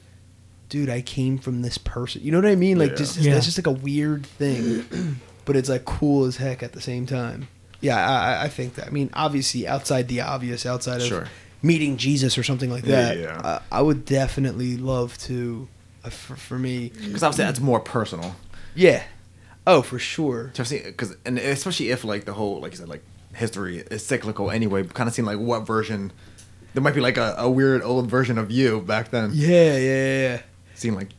[0.70, 2.22] dude, I came from this person.
[2.24, 2.78] You know what I mean?
[2.80, 2.96] Like Yeah.
[2.98, 3.34] just Yeah.
[3.34, 7.06] that's just like a weird thing, but it's like cool as heck at the same
[7.06, 7.48] time.
[7.82, 8.88] Yeah, I, I- I think that.
[8.88, 11.28] I mean, obviously, outside the obvious, outside of Sure.
[11.62, 13.38] meeting Jesus or something like Yeah, that, yeah.
[13.38, 15.68] Uh, I would definitely love to.
[16.06, 18.36] Uh, for, for me, Because obviously that's more personal.
[18.76, 19.04] yeah.
[19.66, 20.52] Oh, for sure.
[20.56, 23.02] because and especially if like the whole like you said like
[23.34, 26.12] history is cyclical anyway kind of seem like what version
[26.74, 30.18] there might be like a, a weird old version of you back then Yeah, yeah,
[30.28, 30.42] yeah.
[30.76, 31.10] Seem like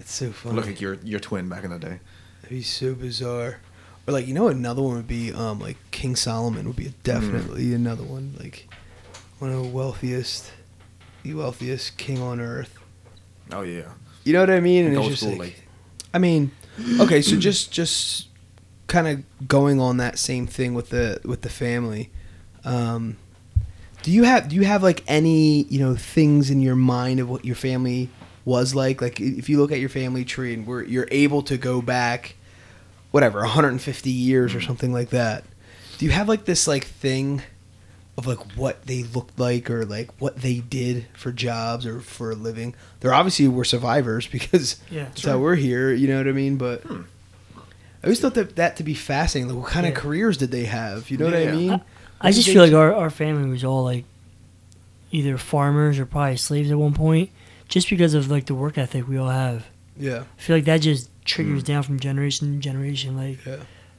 [0.00, 0.56] It's so funny.
[0.56, 2.00] look like your your twin back in the day
[2.42, 3.60] That'd be so bizarre.
[4.06, 7.72] Or like you know another one would be um like King Solomon would be definitely
[7.74, 8.68] another one like
[9.38, 10.50] one of the wealthiest
[11.22, 12.76] the wealthiest king on earth.
[13.50, 13.92] oh yeah
[14.24, 14.86] You know what I mean?
[14.86, 15.60] And it's just school, like, like-
[16.12, 16.50] I mean,
[17.00, 18.28] okay, so just just
[18.86, 22.10] kind of going on that same thing with the with the family.
[22.64, 23.16] Um,
[24.02, 27.28] do you have do you have like any you know things in your mind of
[27.28, 28.10] what your family
[28.44, 29.00] was like?
[29.00, 32.36] Like if you look at your family tree and where you're able to go back,
[33.10, 35.44] whatever, 150 years or something like that.
[35.98, 37.42] Do you have like this like thing
[38.18, 42.32] of like what they looked like or like what they did for jobs or for
[42.32, 42.74] a living?
[43.00, 45.04] They're obviously were survivors because Yeah.
[45.04, 45.92] that's how we're here.
[45.92, 46.56] You know what I mean?
[46.56, 47.02] But Hmm.
[48.02, 49.48] I always thought that that to be fascinating.
[49.54, 51.10] Like, what kind of careers did they have?
[51.10, 51.70] You know what I mean?
[52.20, 54.04] I, I just feel like our, our family was all like
[55.10, 57.30] either farmers or probably slaves at one point,
[57.74, 59.60] just because of like the work ethic we all have.
[60.08, 61.66] yeah, I feel like that just triggers Mm.
[61.70, 63.56] down from generation to generation, like yeah,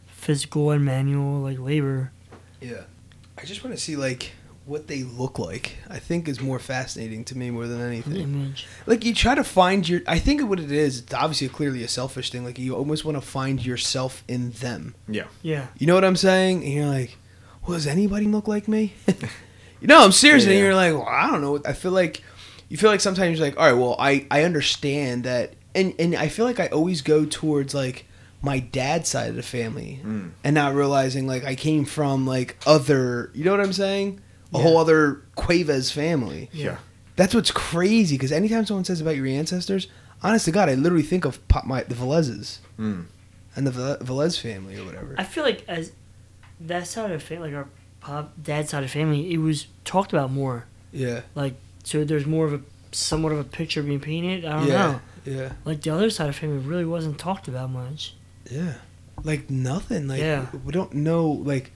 [0.08, 2.12] physical and manual like labor.
[2.62, 2.84] yeah.
[3.38, 4.32] I just want to see like
[4.66, 5.76] what they look like.
[5.90, 8.16] I think is more fascinating to me more than anything.
[8.16, 8.66] Image.
[8.92, 11.88] like you try to find your i think what it is it's obviously clearly a
[11.88, 15.68] selfish thing like you almost want to find yourself in them yeah Yeah.
[15.78, 17.12] you know what i'm saying and you're like
[17.62, 18.84] well does anybody look like me
[19.82, 20.62] you know i'm serious and Yeah.
[20.62, 22.24] you're like well i don't know i feel like
[22.76, 26.14] you feel like sometimes you're like all right well i i understand that and and
[26.14, 28.06] i feel like i always go towards like
[28.42, 30.32] my dad's side of the family Mm.
[30.44, 34.20] and not realizing like i came from like other you know what i'm saying
[34.54, 34.64] a Yeah.
[34.64, 36.78] whole other cuevas family yeah
[37.16, 39.88] that's what's crazy because anytime someone says about your ancestors,
[40.22, 43.06] honest to God, I literally think of pop my the Velezes Mm.
[43.56, 43.72] and the
[44.04, 45.16] Velez family or whatever.
[45.18, 45.94] I feel like as
[46.60, 47.68] that side of family, like our
[48.02, 50.66] pop dad side of family, it was talked about more.
[50.92, 51.54] yeah, Like
[51.86, 54.44] so, there's more of a somewhat of a picture being painted.
[54.46, 55.00] I don't yeah, know.
[55.26, 58.14] yeah, Like the other side of family really wasn't talked about much.
[58.52, 58.74] yeah.
[59.24, 60.08] Like nothing.
[60.10, 60.48] Like Yeah.
[60.66, 61.26] we don't know.
[61.30, 61.72] Like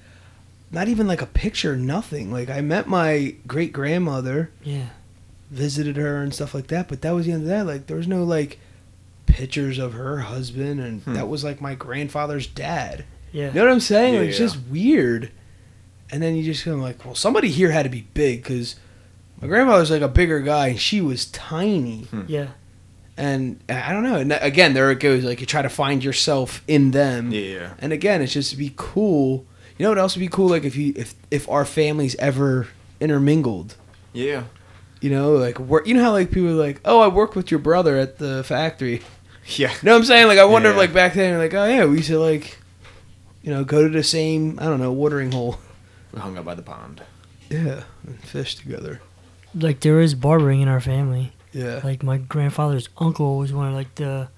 [0.72, 1.76] not even like a picture.
[1.78, 2.32] Nothing.
[2.34, 4.88] Like I met my great grandmother, Yeah.
[5.52, 7.66] visited her and stuff like that, but that was the end of that.
[7.66, 8.60] Like there was no like
[9.26, 11.14] pictures of her husband, and Hmm.
[11.14, 13.06] that was like my grandfather's dad.
[13.32, 13.48] Yeah.
[13.48, 14.14] You know what I'm saying?
[14.16, 15.32] Yeah, like, it's just weird.
[16.12, 18.76] And then you just go like, well, somebody here had to be big because
[19.42, 22.04] my grandfather's like a bigger guy and she was tiny.
[22.04, 22.24] Hmm.
[22.28, 22.48] Yeah.
[23.18, 24.16] And uh, I don't know.
[24.16, 25.24] And uh, again, there it goes.
[25.24, 27.32] Like you try to find yourself in them.
[27.32, 29.46] yeah yeah And again, it's just to be cool.
[29.78, 30.50] You know what else would be cool?
[30.50, 32.68] Like if you if if our families ever
[33.00, 33.76] intermingled.
[34.14, 34.44] Yeah.
[35.02, 35.88] You know, like work.
[35.88, 38.44] You know how like people are like, oh, I work with your brother at the
[38.44, 39.02] factory.
[39.58, 39.72] Yeah.
[39.72, 40.28] You know what I'm saying?
[40.28, 42.60] Like I wonder if like back then, like oh yeah, we used to like,
[43.42, 45.58] you know, go to the same I don't know watering hole.
[46.12, 47.02] We hung out by the pond.
[47.50, 49.02] Yeah, and fish together.
[49.56, 51.34] Like there is barbering in our family.
[51.54, 51.82] Yeah.
[51.84, 54.30] Like my grandfather's uncle was one of like the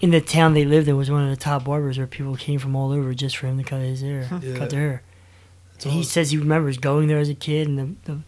[0.00, 2.58] in the town they lived in was one of the top barbers where people came
[2.58, 4.56] from all over just for him to cut his hair, Yeah.
[4.56, 5.02] cut their hair.
[5.82, 8.20] And he says he remembers going there as a kid and the the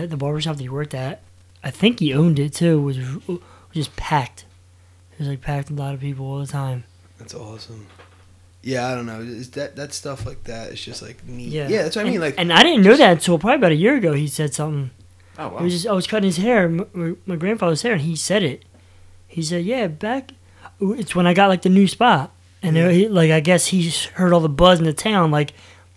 [0.00, 1.22] the, the barber shop that he worked at.
[1.62, 2.80] I think he owned it too.
[2.80, 3.40] Was was
[3.72, 4.44] just packed.
[5.12, 6.84] It was like packed with a lot of people all the time.
[7.18, 7.86] That's awesome.
[8.62, 9.20] Yeah, I don't know.
[9.20, 10.72] Is that that stuff like that?
[10.72, 11.48] It's just like neat.
[11.48, 12.14] Yeah, Yeah, that's what I mean.
[12.14, 14.12] And- Like, and I didn't know that until probably about a year ago.
[14.12, 14.90] He said something.
[15.38, 15.58] Oh wow.
[15.58, 18.42] It was just I was cutting his hair, my, my- grandfather's hair, and he said
[18.42, 18.64] it.
[19.28, 20.32] He said, "Yeah, back,
[20.80, 23.90] it's when I got like the new spot, and there- he, like I guess he
[24.14, 25.52] heard all the buzz in the town, like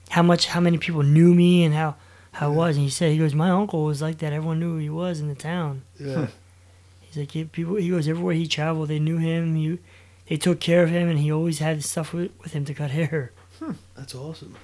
[0.09, 1.95] how much, how many people knew me and how
[2.33, 4.33] how it was." And he said, "He goes, my uncle was like that.
[4.33, 6.27] Everyone knew who he was in the town." yeah,
[7.01, 7.75] He's like, yeah, people.
[7.75, 9.55] He goes everywhere he traveled, they knew him.
[9.55, 9.79] He,
[10.27, 12.91] they took care of him, and he always had stuff with, with him to cut
[12.91, 13.31] hair.
[13.59, 14.55] Hmm, that's awesome.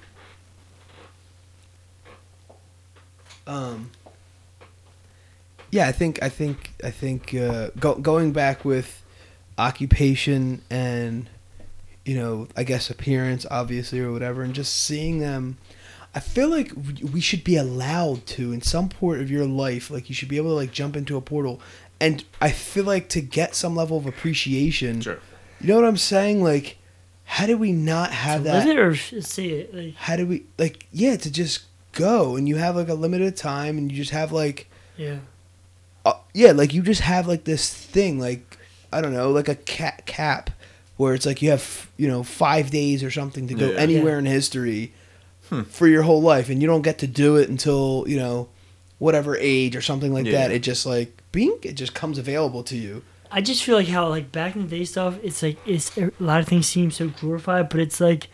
[3.47, 3.91] Um.
[5.75, 8.89] Yeah, I think I think I think uh, go, going back with
[9.57, 11.27] occupation and
[12.05, 15.57] you know I guess appearance obviously or whatever and just seeing them
[16.13, 19.89] I feel like we- we should be allowed to in some part of your life
[19.89, 21.59] like you should be able to like jump into a portal
[21.99, 25.19] and I feel like to get some level of appreciation Sure.
[25.61, 26.77] you know what I'm saying like
[27.23, 29.73] how do we not have to that live it or sh- say it.
[29.73, 33.35] Like, how do we like yeah to just go and you have like a limited
[33.37, 35.17] time and you just have like yeah,
[36.05, 38.57] uh, yeah like you just have like this thing like
[38.93, 40.49] i don't know like a cat cap
[40.97, 43.77] where it's like you have you know five days or something to go Yeah.
[43.79, 44.19] anywhere Yeah.
[44.19, 44.93] in history
[45.49, 45.61] Hmm.
[45.63, 48.47] for your whole life and you don't get to do it until you know
[48.97, 50.31] whatever age or something like Yeah.
[50.47, 53.87] that it just like bink it just comes available to you I just feel like
[53.87, 56.89] how like back in the day stuff, it's like it's a lot of things seem
[56.89, 58.27] so glorified, but it's like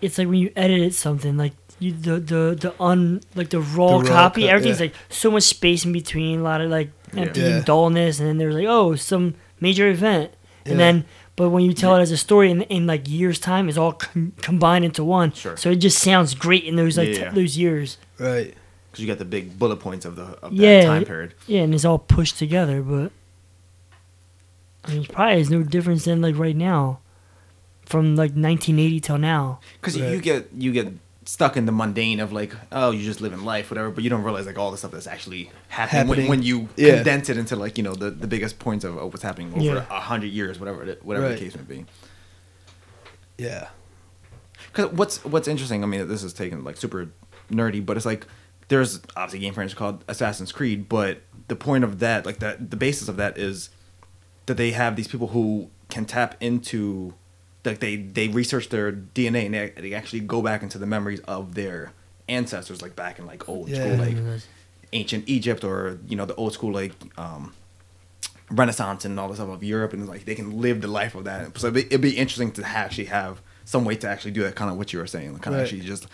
[0.00, 3.98] it's like when you edit something like you the the the un like the raw,
[3.98, 4.86] The raw copy, cut, everything's yeah.
[4.86, 7.46] like so much space in between, a lot of like empty Yeah.
[7.56, 10.30] and dullness, and then there's like oh some major event,
[10.64, 10.72] Yeah.
[10.72, 11.04] and then
[11.36, 13.92] but when you tell it as a story in, in like years time, it's all
[13.92, 15.32] com- combined into one.
[15.32, 15.54] Sure.
[15.58, 17.30] So it just sounds great in those like t- Yeah.
[17.30, 17.98] those years.
[18.18, 18.54] right
[18.90, 20.84] Because you got the big bullet points of the of Yeah.
[20.86, 21.34] time period.
[21.46, 23.12] Yeah, and it's all pushed together, but
[24.84, 27.00] I mean, probably is no difference than like right now,
[27.84, 29.60] from like 1980 till now.
[29.80, 30.12] Because Right.
[30.12, 30.88] you get you get
[31.28, 33.90] stuck in the mundane of like, oh, you just live in life, whatever.
[33.90, 36.28] But you don't realize like all the stuff that's actually happening, Happening.
[36.28, 36.94] When, when you Yeah.
[36.96, 39.60] condense it into like you know the, the biggest points of, of what's happening over
[39.62, 39.86] Yeah.
[39.90, 41.36] a hundred years, whatever it, whatever Right.
[41.38, 41.84] the case may be.
[43.38, 43.68] yeah
[44.72, 47.08] Because what's what's interesting, I mean, this is taken like super
[47.50, 48.26] nerdy, but it's like
[48.68, 52.70] there's obviously a game franchise called Assassin's Creed, but the point of that, like that,
[52.70, 53.70] the basis of that is
[54.46, 57.14] that they have these people who can tap into,
[57.66, 61.20] like they they research their DNA and they, they actually go back into the memories
[61.20, 61.92] of their
[62.28, 63.80] ancestors, like back in like old Yeah.
[63.80, 64.16] school, like
[64.92, 67.52] ancient Egypt or you know the old school like um,
[68.50, 71.24] Renaissance and all this stuff of Europe, and like they can live the life of
[71.24, 71.58] that.
[71.58, 74.54] So it'd be, it'd be interesting to actually have some way to actually do that,
[74.54, 75.64] kind of what you were saying, like kind of Right.
[75.64, 76.06] actually just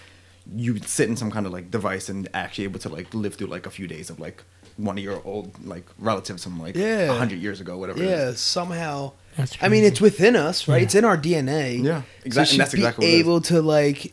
[0.57, 3.47] you sit in some kind of like device and actually able to like live through
[3.49, 4.43] like a few days of like
[4.77, 7.13] one of your old like relatives from like Yeah.
[7.13, 8.03] a hundred years ago, whatever.
[8.03, 8.41] yeah is.
[8.41, 10.77] somehow That's I mean, it's within us, right?
[10.79, 10.83] Yeah.
[10.85, 11.83] It's in our DNA.
[11.83, 12.53] Yeah, exactly.
[12.53, 13.21] she'd that's be exactly what it is.
[13.21, 14.13] able to like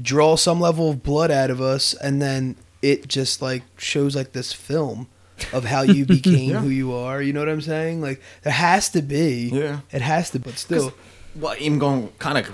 [0.00, 4.32] draw some level of blood out of us, and then it just like shows like
[4.32, 5.08] this film
[5.52, 6.60] of how you became Yeah.
[6.60, 7.20] who you are.
[7.20, 8.00] You know what I'm saying?
[8.00, 9.50] Like there has to be.
[9.52, 9.80] Yeah.
[9.90, 10.94] It has to, but still.
[11.34, 12.50] well, even going kind of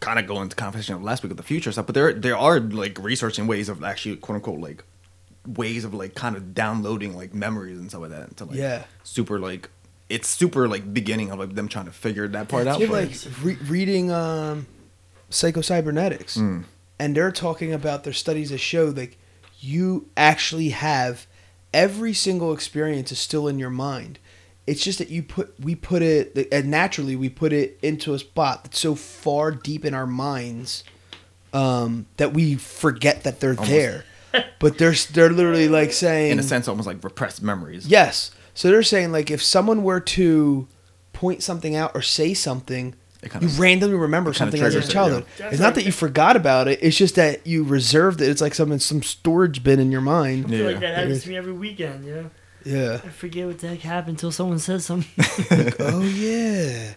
[0.00, 2.36] kind of going into conversation of last week with the future stuff, but there there
[2.36, 4.84] are like researching ways of actually quote unquote like
[5.46, 8.84] ways of like kind of downloading like memories and stuff like that to like Yeah.
[9.02, 9.70] super like
[10.08, 12.80] it's super like beginning of like them trying to figure that part out.
[12.80, 14.66] You're like re- reading um,
[15.30, 16.64] psychocybernetics, Mm.
[16.98, 19.16] and they're talking about their studies that show like
[19.60, 21.26] you actually have
[21.74, 24.18] every single experience is still in your mind.
[24.66, 28.18] It's just that you put we put it and naturally we put it into a
[28.18, 30.84] spot that's so far deep in our minds
[31.54, 33.70] um, that we forget that they're Almost.
[33.70, 34.04] there.
[34.58, 37.86] but they're they're literally like saying in a sense almost like repressed memories.
[37.88, 38.30] Yes.
[38.58, 40.66] So they're saying like if someone were to
[41.12, 44.88] point something out or say something, It kinda- you randomly remember something as a triggers
[44.88, 45.24] it, childhood.
[45.38, 45.50] yeah.
[45.50, 46.80] It's not that you forgot about it.
[46.82, 48.28] It's just that you reserved it.
[48.28, 50.46] It's like some some storage bin in your mind.
[50.46, 50.80] I feel like Yeah.
[50.80, 52.04] that happens to me every weekend.
[52.04, 52.30] You know,
[52.64, 52.94] Yeah.
[53.04, 55.24] I forget what the heck happened until someone says something.
[55.78, 56.94] oh yeah.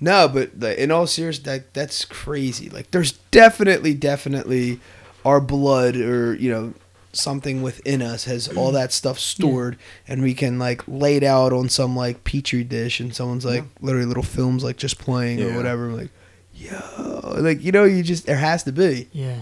[0.00, 2.70] No, but like, in all seriousness, that that's crazy.
[2.70, 4.80] Like, there's definitely, definitely,
[5.24, 6.74] our blood or you know
[7.16, 9.76] something within us has all that stuff stored,
[10.08, 13.64] and we can like lay it out on some like petri dish, and someone's like
[13.80, 15.88] literally little films like just playing or whatever.
[15.92, 16.10] Like,
[16.54, 19.38] yo, like you know, you just there has to be Yeah.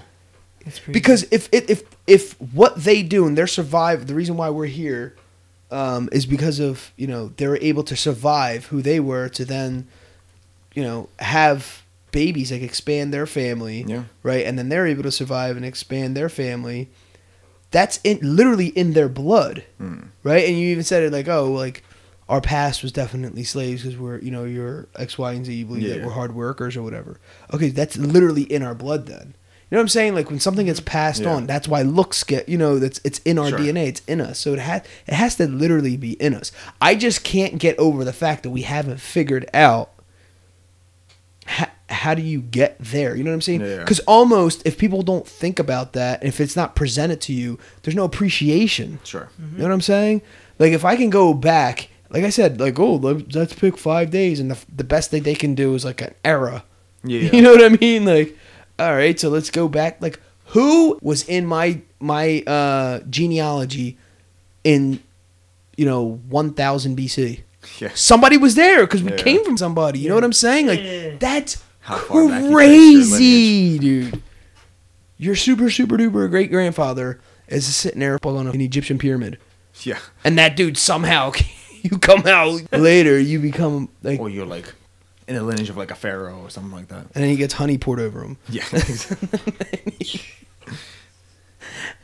[0.93, 4.67] Because if if if if what they do and their survive, the reason why we're
[4.67, 5.17] here
[5.73, 9.45] um, is because of you know they were able to survive who they were to
[9.45, 9.89] then
[10.75, 14.05] you know have babies like expand their family Yeah.
[14.23, 16.91] right and then they're able to survive and expand their family
[17.73, 20.09] that's in literally in their blood Mm.
[20.23, 20.47] right?
[20.49, 21.83] And you even said it like oh like
[22.29, 25.67] our past was definitely slaves because we're you know you're x y and z you
[25.67, 27.19] believe that we're hard workers or whatever.
[27.53, 29.35] Okay that's literally in our blood then.
[29.71, 30.15] You know what i'm saying?
[30.15, 31.33] Like when something gets passed Yeah.
[31.35, 33.59] on that's why looks get you know that's it's in our Sure.
[33.59, 34.39] dna it's in us.
[34.39, 36.53] So it has it has to literally be in us.
[36.81, 39.91] I just can't get over the fact that we haven't figured out
[41.47, 41.67] how,
[42.05, 43.79] how do you get there you know what i'm saying Yeah.
[43.79, 47.97] because almost if people don't think about that if it's not presented to you there's
[47.97, 49.29] no appreciation Sure.
[49.39, 50.23] you know what I'm saying?
[50.59, 54.11] Like if I can go back, like I said, like oh let- let's pick five
[54.11, 56.63] days, and the the best thing they can do is like an era.
[57.05, 57.31] Yeah.
[57.35, 58.05] You know what I mean?
[58.05, 58.37] Like,
[58.79, 59.93] all right, so let's go back.
[60.01, 60.21] Like,
[60.55, 63.99] who was in my my uh, genealogy
[64.63, 65.01] in
[65.77, 67.41] you know 1000 BC?
[67.81, 67.91] Yeah.
[67.95, 69.17] Somebody was there because we Yeah.
[69.27, 69.99] came from somebody.
[70.01, 70.67] You know what I'm saying?
[70.67, 71.17] Like Yeah.
[71.19, 74.23] that's How far back you crazy, dude.
[75.19, 79.39] Your super super duper great grandfather is sitting there on an Egyptian pyramid,
[79.83, 79.99] Yeah.
[80.25, 81.33] and that dude somehow
[81.83, 84.73] you come out later, you become like, Or you're like
[85.29, 87.07] in the lineage of like a pharaoh or something like that.
[87.15, 88.37] and then he gets honey poured over him.
[88.49, 88.65] Yeah.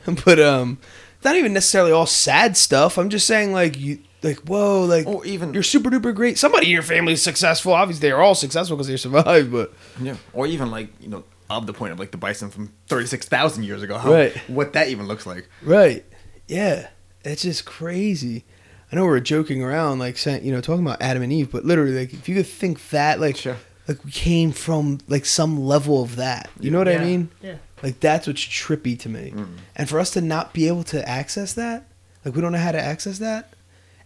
[0.25, 0.79] but um,
[1.23, 2.97] not even necessarily all sad stuff.
[2.97, 3.99] I'm just saying like you.
[4.21, 6.37] Like whoa, like Or even- you're super duper great.
[6.37, 7.73] Somebody in your family is successful.
[7.73, 9.51] Obviously, they're all successful because they survived.
[9.51, 10.15] But yeah.
[10.33, 13.25] Or even like you know of the point of like the bison from thirty six
[13.27, 13.97] thousand years ago.
[13.97, 14.35] How, Right.
[14.49, 15.49] What that even looks like.
[15.63, 16.05] Right.
[16.47, 16.89] Yeah.
[17.23, 18.45] It's just crazy.
[18.91, 21.63] I know we're joking around, like saying, you know, talking about Adam and Eve, but
[21.63, 23.55] literally, like, if you could think that, like, Sure.
[23.87, 26.49] like we came from like some level of that.
[26.59, 27.29] You know what I mean?
[27.41, 27.55] Yeah.
[27.83, 29.33] Like that's what's trippy to me.
[29.75, 31.85] And for us to not be able to access that,
[32.25, 33.53] like we don't know how to access that,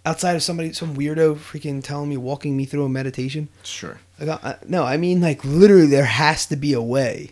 [0.06, 3.50] outside of somebody, some weirdo freaking telling me, walking me through a meditation.
[3.64, 4.00] Sure.
[4.20, 7.32] Like, I, no, I mean, like literally, there has to be a way.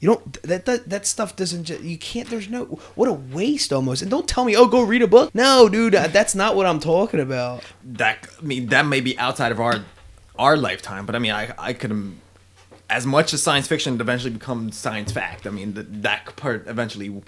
[0.00, 2.64] You don't that, that that stuff doesn't just you can't there's no
[2.96, 5.94] what a waste almost and don't tell me oh go read a book no dude
[5.94, 9.60] uh, that's not what I'm talking about That I mean that may be outside of
[9.60, 9.84] our
[10.36, 12.16] our lifetime, but I mean I I could
[12.90, 15.46] as much as science fiction eventually becomes science fact.
[15.46, 17.22] I mean that that part eventually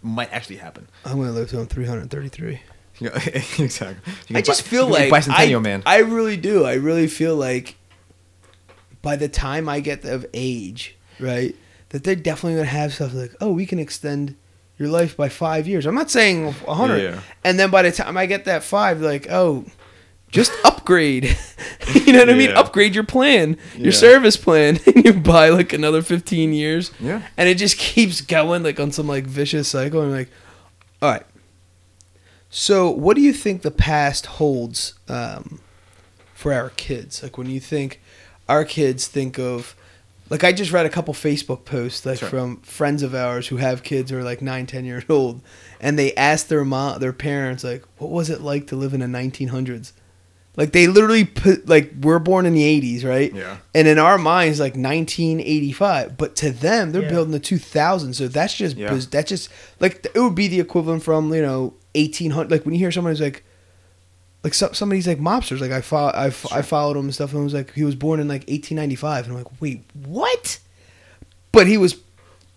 [0.00, 0.88] might actually happen.
[1.04, 2.60] I'm gonna live to I'm 333
[3.00, 3.10] Yeah,
[3.58, 4.12] exactly.
[4.28, 5.82] You I just feel like be I, man.
[5.84, 6.64] I really do.
[6.64, 7.76] I really feel like
[9.02, 11.54] by the time I get of age, right,
[11.90, 14.36] that they're definitely gonna have stuff like, oh, we can extend
[14.78, 15.86] your life by five years.
[15.86, 17.02] I'm not saying a hundred.
[17.02, 17.20] Yeah.
[17.44, 19.64] And then by the time I get that five, like, oh,
[20.30, 21.24] just upgrade.
[21.94, 22.50] you know what I mean?
[22.52, 23.90] Upgrade your plan, your Yeah.
[23.92, 26.90] service plan, and you buy like another 15 years.
[26.98, 27.22] Yeah.
[27.36, 30.02] And it just keeps going like on some like vicious cycle.
[30.02, 30.28] And like,
[31.02, 31.22] all right.
[32.56, 35.58] So, what do you think the past holds um,
[36.34, 37.20] for our kids?
[37.20, 38.00] Like, when you think
[38.48, 39.74] our kids think of,
[40.30, 42.28] like, I just read a couple Facebook posts like Sure.
[42.28, 45.40] from friends of ours who have kids who are like nine, ten years old,
[45.80, 49.00] and they asked their mom, their parents, like, what was it like to live in
[49.00, 49.90] the 1900s?
[50.56, 53.34] Like, they literally put like we're born in the 80s, right?
[53.34, 53.56] Yeah.
[53.74, 57.08] And in our minds, like 1985, but to them, they're Yeah.
[57.10, 58.18] building the 2000s.
[58.18, 58.96] So that's just Yeah.
[59.10, 59.48] that's just
[59.80, 62.50] like it would be the equivalent from you know 1800.
[62.50, 63.44] Like when you hear someone who's like,
[64.42, 65.60] like some, somebody's like mobsters.
[65.60, 67.94] Like I I, f- I followed him and stuff, and it was like he was
[67.94, 70.58] born in like 1895, and I'm like, wait, what?
[71.50, 71.96] But he was,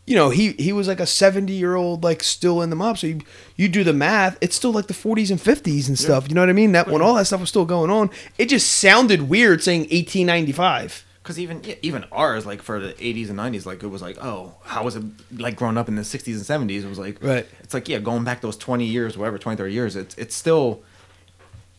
[0.06, 2.98] you know, he he was like a 70 year old, like still in the mob.
[2.98, 3.22] So you
[3.56, 6.28] you do the math, it's still like the 40s and 50s and stuff.
[6.28, 6.74] You know what I mean?
[6.74, 11.06] That when all that stuff was still going on, it just sounded weird saying 1895.
[11.28, 14.18] Because even yeah, even ours, like for the '80s and '90s, like it was like,
[14.24, 15.04] oh, how was it
[15.36, 16.84] like growing up in the '60s and '70s?
[16.84, 17.46] It was like, Right.
[17.60, 19.98] It's like yeah, going back those 20 years, whatever, 20, 30 years.
[19.98, 20.84] It's it's still,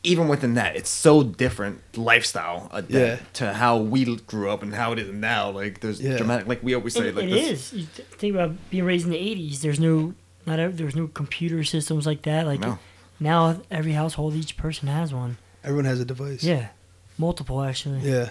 [0.02, 3.20] even within that, it's so different lifestyle uh, Yeah.
[3.34, 5.48] to how we grew up and how it is now.
[5.50, 6.18] Like there's Yeah.
[6.18, 7.80] dramatic, like we always say, It, like it this, is.
[7.80, 9.60] You th- think about being raised in the '80s.
[9.62, 10.12] There's no
[10.46, 12.46] not ev- there's no computer systems like that.
[12.46, 12.78] Like No.
[13.18, 15.38] now, every household, each person has one.
[15.64, 16.44] Everyone has a device.
[16.44, 16.68] Yeah,
[17.16, 18.00] multiple actually.
[18.00, 18.28] Yeah.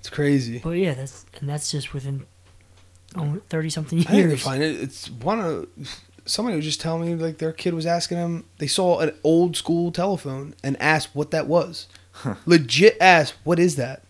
[0.00, 0.58] It's crazy.
[0.58, 2.26] But yeah, that's and that's just within
[3.16, 4.06] oh, thirty something years.
[4.08, 4.42] I think they years.
[4.42, 4.80] find it.
[4.80, 5.66] It's one of
[6.26, 8.44] somebody was just telling me like their kid was asking them.
[8.58, 11.86] They saw an old school telephone and asked what that was.
[12.46, 14.02] Legit asked, "What is that?"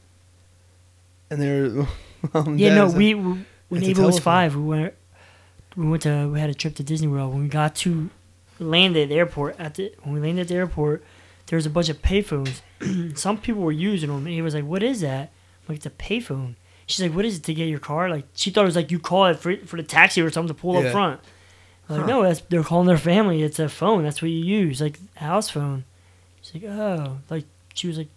[1.30, 1.68] and they're
[2.34, 4.95] mom and Yeah, no, is like- we we- when It's Ava was five, we went
[5.76, 7.32] we went to we had a trip to Disney World.
[7.32, 8.11] When we got to
[8.59, 11.05] land at the airport at the when we landed at the airport,
[11.47, 12.61] there was a bunch of payphones.
[13.16, 14.18] Some people were using them.
[14.26, 15.30] And Ava was like, "What is that?"
[15.70, 16.54] I'm like, "It's a payphone."
[16.86, 18.90] She's like, "What is it to get your car?" Like she thought it was like
[18.90, 20.88] you call it for for the taxi or something to pull Yeah.
[20.88, 21.20] up front.
[21.88, 22.10] I'm like, Huh.
[22.12, 23.42] no, that's they're calling their family.
[23.42, 24.02] It's a phone.
[24.04, 25.84] That's what you use, like house phone.
[26.42, 27.44] She's like, oh, like
[27.74, 28.08] she was like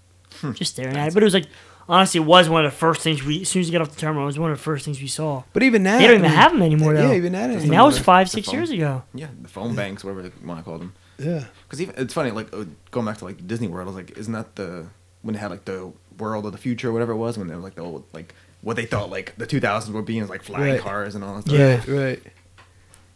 [0.56, 1.14] just staring at it.
[1.14, 1.46] But it was like
[1.90, 3.42] honestly, it was one of the first things we.
[3.42, 5.02] As soon as you get off the terminal, it was one of the first things
[5.02, 5.44] we saw.
[5.54, 7.10] But even now, They don't I even mean, have them anymore, though.
[7.10, 7.50] Yeah, even that.
[7.50, 8.56] And that was five, six phone.
[8.56, 9.04] years ago.
[9.14, 10.94] Yeah, the phone banks, whatever you want to call them.
[11.20, 11.44] Yeah.
[11.68, 14.18] Because even it's funny, like uh, going back to like Disney World, I was like,
[14.18, 14.88] isn't that the
[15.24, 17.56] when they had like the World of the Future, or whatever it was, when they
[17.56, 20.44] were like the old like what they thought like the 2000s would be, is like
[20.44, 20.82] flying Right.
[20.82, 21.76] cars and all that stuff, Yeah.
[21.76, 21.88] Right.
[22.24, 22.24] Right.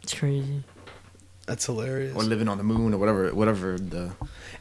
[0.04, 0.64] It's crazy.
[1.46, 2.14] That's hilarious.
[2.16, 4.12] or living on the moon or whatever, whatever the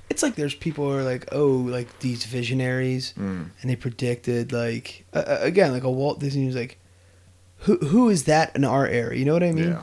[0.08, 3.50] it's like there's people who are like, oh, like these visionaries, Mm.
[3.60, 6.78] and they predicted like uh, uh, again, like a Walt Disney was like,
[7.60, 9.16] who who is that in our era?
[9.16, 9.70] You know what I mean?
[9.70, 9.82] yeah,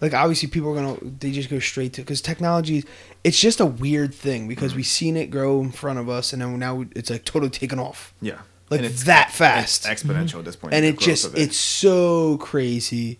[0.00, 2.84] Like obviously people are gonna they just go straight to because technology,
[3.24, 6.40] it's just a weird thing because we've seen it grow in front of us and
[6.40, 8.14] then now it's like totally taken off.
[8.20, 8.38] yeah,
[8.70, 9.84] Like And it's that it's fast.
[9.84, 10.38] exponential mm-hmm.
[10.38, 10.72] at this point.
[10.72, 11.38] point, and it just it.
[11.38, 13.18] it's so crazy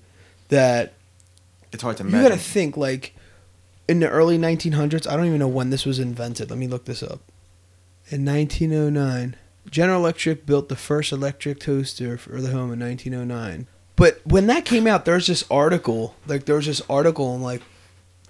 [0.49, 0.95] that
[1.73, 2.29] it's hard to you imagine.
[2.31, 3.15] got to think like
[3.89, 5.11] in the early 1900s.
[5.11, 6.51] I don't even know when this was invented.
[6.51, 7.21] Let me look this up.
[8.11, 9.37] In 1909,
[9.69, 13.67] General Electric built the first electric toaster for the home in 1909.
[13.99, 16.15] But when that came out, there's this article.
[16.27, 17.63] Like there was this article, and like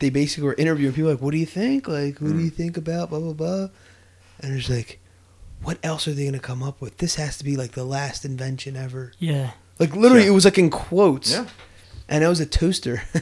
[0.00, 1.10] they basically were interviewing people.
[1.10, 1.86] Like, what do you think?
[1.86, 2.54] Like, what do you mm.
[2.54, 3.68] think about blah blah blah?
[4.40, 4.98] And it's like,
[5.62, 6.96] what else are they gonna come up with?
[6.96, 9.12] This has to be like the last invention ever.
[9.18, 9.50] Yeah.
[9.78, 10.30] Like literally, Yeah.
[10.30, 11.46] it was like in quotes yeah,
[12.08, 13.02] and it was a toaster.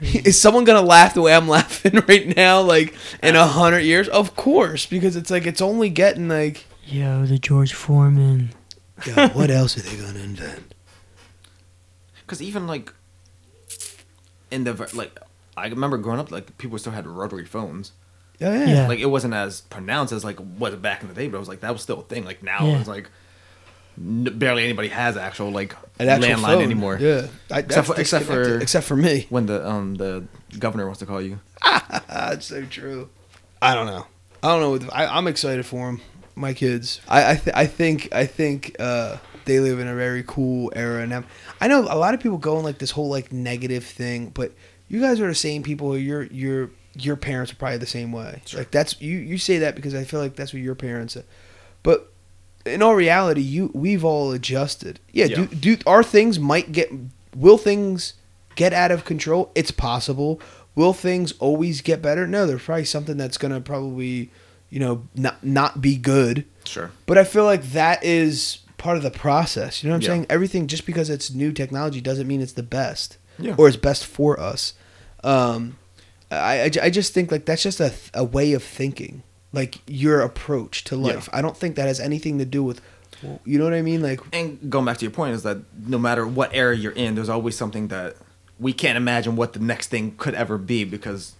[0.00, 2.60] Is someone gonna laugh the way I'm laughing right now?
[2.62, 7.26] Like in a hundred years, of course, because it's like it's only getting like, Yo,
[7.26, 8.50] the George Foreman.
[9.06, 10.71] yo, what else are they gonna invent?
[12.22, 12.92] Because even like
[14.50, 15.18] in the like,
[15.56, 17.92] I remember growing up, like people still had rotary phones.
[18.40, 18.88] Oh yeah, Yeah.
[18.88, 21.40] Like it wasn't as pronounced as like was it back in the day, but it
[21.40, 22.24] was like that was still a thing.
[22.24, 22.78] Like now Yeah.
[22.78, 23.08] it's like
[23.98, 26.62] n- barely anybody has actual like an actual landline phone.
[26.62, 26.98] anymore.
[27.00, 28.62] Yeah, I, Except that's for- except for- disconnected.
[28.62, 29.26] except for me.
[29.30, 30.24] When the um the
[30.58, 31.40] governor wants to call you.
[32.08, 33.08] That's so true.
[33.62, 34.06] I don't know.
[34.42, 34.88] I don't know.
[34.92, 36.00] I, I'm excited for them.
[36.34, 37.00] My kids.
[37.08, 41.02] I I, th- I think I think uh, they live in a very cool era,
[41.02, 41.26] and I'm,
[41.60, 44.52] I know a lot of people go in like this whole like negative thing, but
[44.88, 45.96] you guys are the same people.
[45.96, 48.42] Your your your parents are probably the same way.
[48.54, 51.16] Like that's you you say that because I feel like that's what your parents.
[51.16, 51.24] Are.
[51.82, 52.12] But
[52.64, 55.00] in all reality, you we've all adjusted.
[55.12, 55.36] Yeah, Yeah.
[55.36, 56.90] Do, do our things might get
[57.36, 58.14] will things
[58.54, 59.50] get out of control?
[59.54, 60.40] It's possible.
[60.74, 62.26] Will things always get better?
[62.26, 64.30] No, there's probably something that's gonna probably,
[64.70, 66.44] you know, not not be good.
[66.64, 66.90] Sure.
[67.06, 69.82] But I feel like that is part of the process.
[69.82, 70.08] You know what I'm Yeah.
[70.08, 70.26] saying?
[70.28, 73.54] Everything just because it's new technology doesn't mean it's the best Yeah.
[73.56, 74.74] or it's best for us.
[75.22, 75.76] Um,
[76.32, 79.22] I, I, I just think like that's just a, a way of thinking,
[79.52, 81.14] like your approach to Yeah.
[81.14, 81.28] life.
[81.32, 82.80] I don't think that has anything to do with,
[83.44, 84.02] you know what I mean?
[84.02, 87.14] Like And going back to your point is that no matter what era you're in,
[87.14, 88.16] there's always something that
[88.58, 91.34] we can't imagine what the next thing could ever be because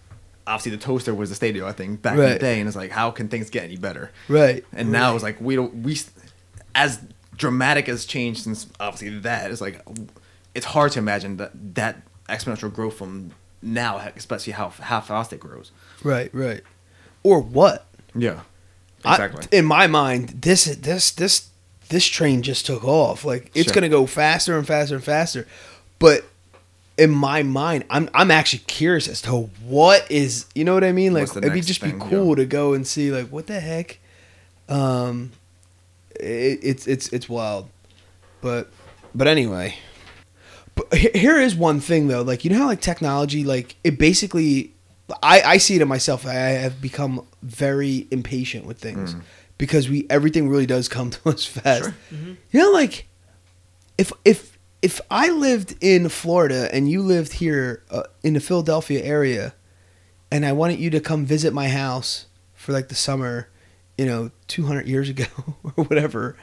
[0.47, 2.33] obviously the toaster was the stadio, I think, back in Right.
[2.33, 4.11] the day, and it's like how can things get any better?
[4.29, 5.97] right, And now it's like we don't we
[6.75, 6.99] as
[7.37, 9.81] dramatic has changed since obviously that is like
[10.55, 13.31] it's hard to imagine that that exponential growth from
[13.61, 15.71] now, especially how how fast it grows.
[16.03, 16.61] right, right,
[17.23, 17.85] or what?
[18.15, 18.41] Yeah,
[19.03, 19.57] I- exactly.
[19.57, 21.49] in my mind, this this this
[21.89, 23.25] this train just took off.
[23.25, 23.73] Like it's Sure.
[23.73, 25.47] gonna go faster and faster and faster.
[25.99, 26.25] But
[26.97, 30.91] in my mind, I'm I'm actually curious as to what is you know what I
[30.91, 31.13] mean.
[31.13, 32.09] Like it'd be just thing, be yeah.
[32.09, 33.99] cool to go and see like what the heck.
[34.69, 35.31] Um,
[36.19, 37.69] it, it's it's it's wild,
[38.41, 38.71] but
[39.13, 39.75] but anyway.
[40.75, 44.73] But here is one thing though, like you know how like technology, like it basically,
[45.21, 46.25] I I see it in myself.
[46.25, 49.15] I have become very impatient with things
[49.57, 51.83] because we everything really does come to us fast.
[51.83, 51.95] Sure.
[52.51, 53.07] You know, like
[53.97, 59.01] if if if I lived in Florida and you lived here uh, in the Philadelphia
[59.03, 59.53] area,
[60.31, 63.49] and I wanted you to come visit my house for like the summer,
[63.97, 65.25] you know, two hundred years ago
[65.63, 66.35] or whatever.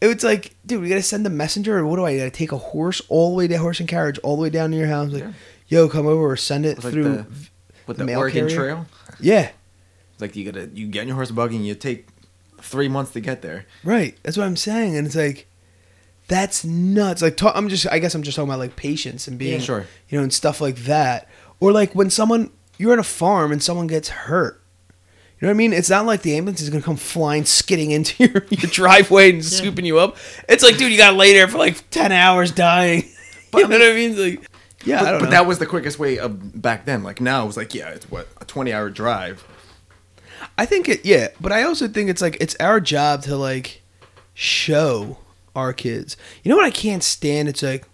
[0.00, 2.50] It was like, dude, we gotta send a messenger, or what do I gotta take
[2.52, 4.88] a horse all the way to horse and carriage all the way down to your
[4.88, 5.12] house?
[5.12, 5.32] Like, Yeah.
[5.68, 7.04] yo, come over or send it like through.
[7.04, 7.26] the-
[7.86, 8.56] With the the, mail Oregon carrier?
[8.56, 8.86] Trail,
[9.20, 9.50] yeah,
[10.12, 12.08] it's like you gotta you get on your horse buggy and you take
[12.60, 13.66] three months to get there.
[13.84, 14.16] right.
[14.22, 15.46] That's what I'm saying, and it's like,
[16.28, 17.22] that's nuts.
[17.22, 19.64] Like, ta- I'm just, I guess I'm just talking about like patience and being, Yeah.
[19.66, 19.86] Sure.
[20.08, 21.28] you know, and stuff like that.
[21.60, 24.61] Or like when someone you're on a farm and someone gets hurt.
[25.42, 25.72] You You know what I mean?
[25.72, 29.44] It's not like the ambulance is gonna come flying, skidding into your, your driveway and
[29.44, 30.16] scooping you up.
[30.48, 33.02] It's like, dude, you gotta lay there for like ten hours dying.
[33.54, 34.16] you know what I mean?
[34.16, 34.48] Like,
[34.84, 35.30] yeah, I But, don't but know.
[35.32, 37.02] that was the quickest way of back then.
[37.02, 39.44] Like now, it was like yeah, it's what a twenty-hour drive.
[40.56, 43.82] I think it, yeah, but I also think it's like it's our job to like
[44.34, 45.18] show
[45.56, 46.16] our kids.
[46.44, 47.48] You know what I can't stand?
[47.48, 47.84] It's like,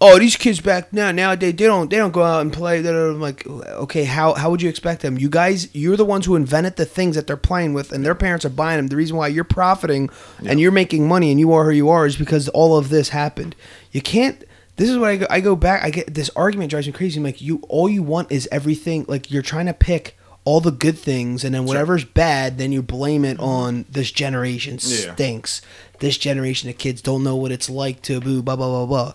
[0.00, 2.80] oh, these kids back now nowadays they don't they don't go out and play.
[2.80, 5.18] They're like, okay, how how would you expect them?
[5.18, 8.14] You guys, you're the ones who invented the things that they're playing with, and their
[8.14, 8.88] parents are buying them.
[8.88, 10.10] The reason why you're profiting
[10.44, 13.10] and you're making money and you are who you are is because all of this
[13.10, 13.56] happened.
[13.92, 14.44] You can't.
[14.76, 15.82] This is what I go, I go back.
[15.82, 17.18] I get this argument drives me crazy.
[17.18, 19.06] I'm like, you all you want is everything.
[19.08, 22.80] Like you're trying to pick all the good things, and then whatever's bad, then you
[22.82, 23.44] blame it mm-hmm.
[23.44, 25.14] on this generation Yeah.
[25.14, 25.62] stinks.
[25.98, 29.12] This generation of kids don't know what it's like to boo blah blah blah blah.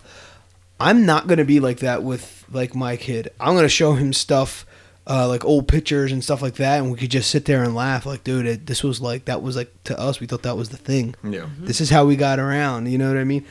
[0.82, 3.28] I'm not gonna be like that with like my kid.
[3.40, 4.66] I'm gonna show him stuff.
[5.04, 7.74] Uh, like old pictures and stuff like that, and we could just sit there and
[7.74, 8.06] laugh.
[8.06, 10.20] Like, dude, it, this was like that was like to us.
[10.20, 11.16] We thought that was the thing.
[11.24, 11.48] Yeah.
[11.58, 12.86] This is how we got around.
[12.86, 13.44] You know what I mean?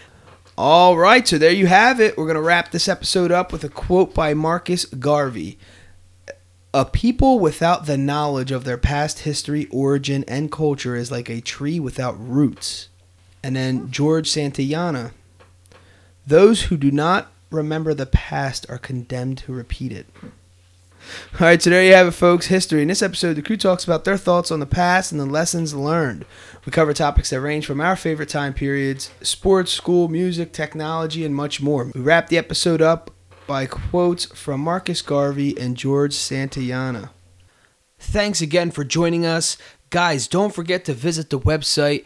[0.57, 2.17] All right, so there you have it.
[2.17, 5.57] We're going to wrap this episode up with a quote by Marcus Garvey.
[6.73, 11.41] A people without the knowledge of their past history, origin, and culture is like a
[11.41, 12.89] tree without roots.
[13.43, 15.13] And then George Santayana.
[16.25, 20.07] Those who do not remember the past are condemned to repeat it.
[21.33, 22.47] All right, so there you have it, folks.
[22.47, 22.81] History.
[22.81, 25.73] In this episode, the crew talks about their thoughts on the past and the lessons
[25.73, 26.25] learned.
[26.65, 31.35] We cover topics that range from our favorite time periods, sports, school, music, technology, and
[31.35, 31.91] much more.
[31.93, 33.09] We wrap the episode up
[33.47, 37.09] by quotes from Marcus Garvey and George Santayana.
[37.97, 39.57] Thanks again for joining us.
[39.89, 42.05] Guys, don't forget to visit the website,